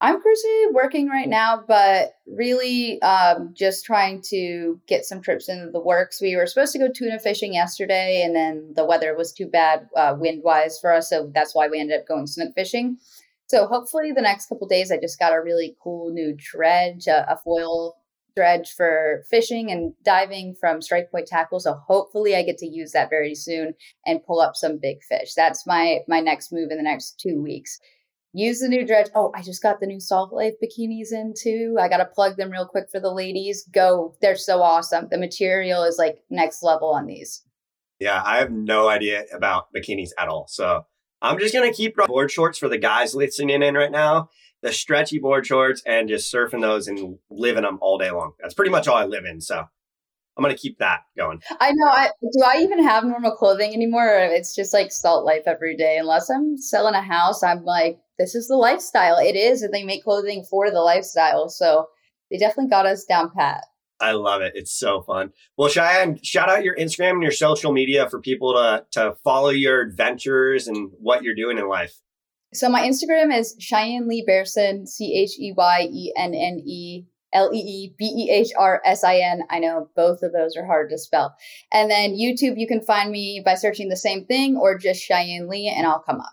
I'm 0.00 0.20
cruising 0.20 0.72
working 0.74 1.08
right 1.08 1.28
now, 1.28 1.64
but 1.66 2.16
really 2.26 3.00
um, 3.00 3.54
just 3.54 3.86
trying 3.86 4.20
to 4.28 4.78
get 4.86 5.06
some 5.06 5.22
trips 5.22 5.48
into 5.48 5.70
the 5.70 5.80
works. 5.80 6.20
We 6.20 6.36
were 6.36 6.46
supposed 6.46 6.72
to 6.72 6.78
go 6.78 6.88
tuna 6.92 7.18
fishing 7.18 7.54
yesterday, 7.54 8.22
and 8.22 8.36
then 8.36 8.72
the 8.76 8.84
weather 8.84 9.16
was 9.16 9.32
too 9.32 9.46
bad 9.46 9.88
uh, 9.96 10.14
wind 10.18 10.42
wise 10.44 10.78
for 10.78 10.92
us. 10.92 11.08
So 11.08 11.30
that's 11.34 11.54
why 11.54 11.68
we 11.68 11.80
ended 11.80 12.00
up 12.00 12.06
going 12.06 12.26
snook 12.26 12.54
fishing. 12.54 12.98
So 13.46 13.66
hopefully, 13.66 14.12
the 14.12 14.22
next 14.22 14.48
couple 14.48 14.66
days, 14.66 14.92
I 14.92 14.98
just 14.98 15.18
got 15.18 15.32
a 15.32 15.40
really 15.40 15.76
cool 15.82 16.12
new 16.12 16.34
dredge, 16.36 17.06
a, 17.06 17.32
a 17.32 17.38
foil 17.38 17.96
dredge 18.36 18.74
for 18.76 19.24
fishing 19.28 19.72
and 19.72 19.94
diving 20.04 20.54
from 20.60 20.82
strike 20.82 21.10
point 21.10 21.26
tackle. 21.26 21.58
So 21.58 21.74
hopefully 21.86 22.36
I 22.36 22.42
get 22.42 22.58
to 22.58 22.66
use 22.66 22.92
that 22.92 23.10
very 23.10 23.34
soon 23.34 23.74
and 24.04 24.24
pull 24.24 24.40
up 24.40 24.54
some 24.54 24.78
big 24.80 25.02
fish. 25.02 25.34
That's 25.34 25.66
my 25.66 26.00
my 26.06 26.20
next 26.20 26.52
move 26.52 26.70
in 26.70 26.76
the 26.76 26.82
next 26.82 27.18
two 27.18 27.42
weeks. 27.42 27.80
Use 28.34 28.60
the 28.60 28.68
new 28.68 28.86
dredge. 28.86 29.06
Oh, 29.14 29.32
I 29.34 29.40
just 29.40 29.62
got 29.62 29.80
the 29.80 29.86
new 29.86 29.98
Salt 29.98 30.32
Life 30.32 30.54
bikinis 30.62 31.10
in 31.10 31.32
too. 31.36 31.78
I 31.80 31.88
gotta 31.88 32.04
plug 32.04 32.36
them 32.36 32.50
real 32.50 32.66
quick 32.66 32.90
for 32.92 33.00
the 33.00 33.12
ladies. 33.12 33.66
Go. 33.72 34.14
They're 34.20 34.36
so 34.36 34.60
awesome. 34.60 35.08
The 35.10 35.18
material 35.18 35.82
is 35.84 35.96
like 35.98 36.18
next 36.28 36.62
level 36.62 36.90
on 36.90 37.06
these. 37.06 37.42
Yeah, 37.98 38.22
I 38.22 38.36
have 38.36 38.52
no 38.52 38.88
idea 38.88 39.24
about 39.32 39.72
bikinis 39.74 40.10
at 40.18 40.28
all. 40.28 40.46
So 40.48 40.84
I'm 41.22 41.38
just 41.38 41.54
gonna 41.54 41.72
keep 41.72 41.96
board 41.96 42.30
shorts 42.30 42.58
for 42.58 42.68
the 42.68 42.76
guys 42.76 43.14
listening 43.14 43.62
in 43.62 43.74
right 43.74 43.90
now 43.90 44.28
the 44.62 44.72
stretchy 44.72 45.18
board 45.18 45.46
shorts 45.46 45.82
and 45.86 46.08
just 46.08 46.32
surfing 46.32 46.60
those 46.60 46.88
and 46.88 47.18
living 47.30 47.62
them 47.62 47.78
all 47.80 47.98
day 47.98 48.10
long. 48.10 48.32
That's 48.40 48.54
pretty 48.54 48.70
much 48.70 48.88
all 48.88 48.96
I 48.96 49.04
live 49.04 49.24
in. 49.24 49.40
So 49.40 49.64
I'm 50.36 50.42
gonna 50.42 50.56
keep 50.56 50.78
that 50.78 51.00
going. 51.16 51.42
I 51.60 51.72
know. 51.72 51.88
I 51.88 52.10
do. 52.20 52.42
I 52.44 52.58
even 52.58 52.82
have 52.82 53.04
normal 53.04 53.32
clothing 53.32 53.72
anymore. 53.72 54.06
it's 54.06 54.54
just 54.54 54.74
like 54.74 54.92
salt 54.92 55.24
life 55.24 55.44
every 55.46 55.76
day. 55.76 55.96
Unless 55.98 56.30
I'm 56.30 56.58
selling 56.58 56.94
a 56.94 57.00
house, 57.00 57.42
I'm 57.42 57.64
like, 57.64 57.98
this 58.18 58.34
is 58.34 58.48
the 58.48 58.56
lifestyle. 58.56 59.16
It 59.18 59.36
is, 59.36 59.62
and 59.62 59.72
they 59.72 59.84
make 59.84 60.04
clothing 60.04 60.44
for 60.48 60.70
the 60.70 60.80
lifestyle. 60.80 61.48
So 61.48 61.86
they 62.30 62.36
definitely 62.38 62.70
got 62.70 62.86
us 62.86 63.04
down 63.04 63.30
pat. 63.34 63.64
I 63.98 64.12
love 64.12 64.42
it. 64.42 64.52
It's 64.54 64.72
so 64.72 65.00
fun. 65.00 65.32
Well, 65.56 65.70
Cheyenne, 65.70 66.20
shout 66.22 66.50
out 66.50 66.64
your 66.64 66.76
Instagram 66.76 67.12
and 67.12 67.22
your 67.22 67.32
social 67.32 67.72
media 67.72 68.10
for 68.10 68.20
people 68.20 68.52
to 68.54 68.84
to 68.92 69.16
follow 69.24 69.48
your 69.48 69.80
adventures 69.80 70.68
and 70.68 70.90
what 70.98 71.22
you're 71.22 71.34
doing 71.34 71.56
in 71.56 71.66
life. 71.66 71.98
So 72.56 72.70
my 72.70 72.88
Instagram 72.88 73.36
is 73.36 73.54
Cheyenne 73.58 74.08
Lee 74.08 74.24
Behrsin, 74.26 74.88
C 74.88 75.14
H 75.14 75.38
E 75.38 75.52
Y 75.54 75.88
E 75.92 76.12
N 76.16 76.34
N 76.34 76.62
E 76.64 77.04
L 77.34 77.50
E 77.52 77.58
E 77.58 77.94
B 77.98 78.06
E 78.06 78.30
H 78.30 78.50
R 78.58 78.80
S 78.84 79.04
I 79.04 79.18
N. 79.18 79.42
I 79.50 79.58
know 79.58 79.90
both 79.94 80.22
of 80.22 80.32
those 80.32 80.56
are 80.56 80.64
hard 80.64 80.88
to 80.90 80.98
spell. 80.98 81.36
And 81.70 81.90
then 81.90 82.14
YouTube, 82.14 82.58
you 82.58 82.66
can 82.66 82.80
find 82.80 83.10
me 83.10 83.42
by 83.44 83.54
searching 83.56 83.90
the 83.90 83.96
same 83.96 84.24
thing 84.24 84.56
or 84.56 84.78
just 84.78 85.02
Cheyenne 85.02 85.48
Lee, 85.48 85.68
and 85.68 85.86
I'll 85.86 86.00
come 86.00 86.20
up. 86.20 86.32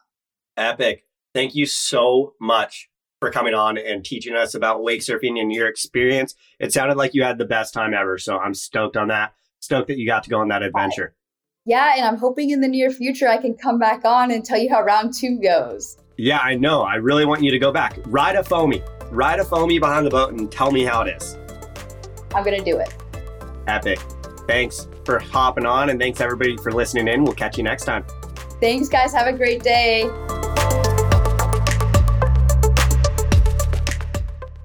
Epic. 0.56 1.04
Thank 1.34 1.56
you 1.56 1.66
so 1.66 2.36
much 2.40 2.90
for 3.20 3.30
coming 3.30 3.54
on 3.54 3.78
and 3.78 4.06
teaching 4.06 4.36
us 4.36 4.54
about 4.54 4.84
wake 4.84 5.02
surfing 5.02 5.40
and 5.40 5.52
your 5.52 5.68
experience. 5.68 6.36
It 6.60 6.72
sounded 6.72 6.96
like 6.96 7.14
you 7.14 7.24
had 7.24 7.38
the 7.38 7.46
best 7.46 7.74
time 7.74 7.94
ever. 7.94 8.18
So 8.18 8.38
I'm 8.38 8.54
stoked 8.54 8.96
on 8.96 9.10
that. 9.10 9.34
Stoked 9.60 9.88
that 9.88 9.98
you 9.98 10.06
got 10.06 10.24
to 10.24 10.30
go 10.30 10.40
on 10.40 10.50
that 10.50 10.62
adventure. 10.62 11.16
Yeah, 11.66 11.94
and 11.98 12.06
I'm 12.06 12.18
hoping 12.18 12.50
in 12.50 12.62
the 12.62 12.68
near 12.68 12.92
future 12.92 13.28
I 13.28 13.38
can 13.38 13.56
come 13.56 13.80
back 13.80 14.04
on 14.06 14.32
and 14.32 14.44
tell 14.44 14.60
you 14.60 14.70
how 14.70 14.84
round 14.84 15.14
two 15.14 15.40
goes. 15.42 15.98
Yeah, 16.18 16.40
I 16.40 16.56
know. 16.56 16.84
I 16.84 16.96
really 16.96 17.26
want 17.26 17.42
you 17.42 17.52
to 17.52 17.60
go 17.60 17.72
back. 17.72 17.98
Ride 18.06 18.36
a 18.36 18.44
foamy. 18.44 18.84
Ride 19.10 19.40
a 19.40 19.44
foamy 19.44 19.80
behind 19.80 20.06
the 20.06 20.12
boat 20.12 20.32
and 20.34 20.52
tell 20.52 20.72
me 20.72 20.84
how 20.84 21.02
it 21.02 21.16
is. 21.16 21.38
I'm 22.36 22.44
going 22.44 22.58
to 22.58 22.64
do 22.64 22.78
it. 22.78 22.94
Epic. 23.68 24.00
Thanks 24.48 24.88
for 25.06 25.20
hopping 25.20 25.66
on 25.66 25.90
and 25.90 26.00
thanks 26.00 26.22
everybody 26.22 26.58
for 26.58 26.72
listening 26.72 27.08
in. 27.08 27.24
We'll 27.24 27.34
catch 27.34 27.58
you 27.58 27.64
next 27.64 27.86
time. 27.86 28.06
Thanks, 28.60 28.90
guys. 28.90 29.14
Have 29.14 29.28
a 29.28 29.34
great 29.34 29.64
day. 29.64 30.10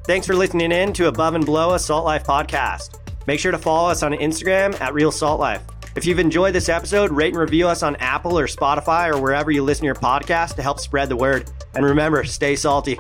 Thanks 0.05 0.27
for 0.27 0.35
listening 0.35 0.73
in 0.73 0.93
to 0.95 1.09
Above 1.09 1.35
and 1.35 1.45
Below 1.45 1.75
a 1.75 1.79
Salt 1.79 2.05
Life 2.05 2.25
podcast. 2.25 2.99
Make 3.27 3.39
sure 3.41 3.53
to 3.53 3.59
follow 3.59 3.91
us 3.91 4.03
on 4.03 4.13
Instagram 4.13 4.79
at 4.81 4.95
Real 4.95 5.13
Salt 5.13 5.39
Life. 5.39 5.63
If 5.99 6.07
you've 6.07 6.21
enjoyed 6.21 6.55
this 6.55 6.69
episode, 6.69 7.11
rate 7.11 7.33
and 7.33 7.41
review 7.41 7.67
us 7.67 7.83
on 7.83 7.97
Apple 7.97 8.39
or 8.39 8.47
Spotify 8.47 9.13
or 9.13 9.21
wherever 9.21 9.51
you 9.51 9.65
listen 9.65 9.81
to 9.81 9.87
your 9.87 9.97
podcast 9.97 10.55
to 10.55 10.63
help 10.63 10.79
spread 10.79 11.09
the 11.09 11.17
word. 11.17 11.51
And 11.75 11.85
remember, 11.85 12.23
stay 12.23 12.55
salty. 12.55 12.97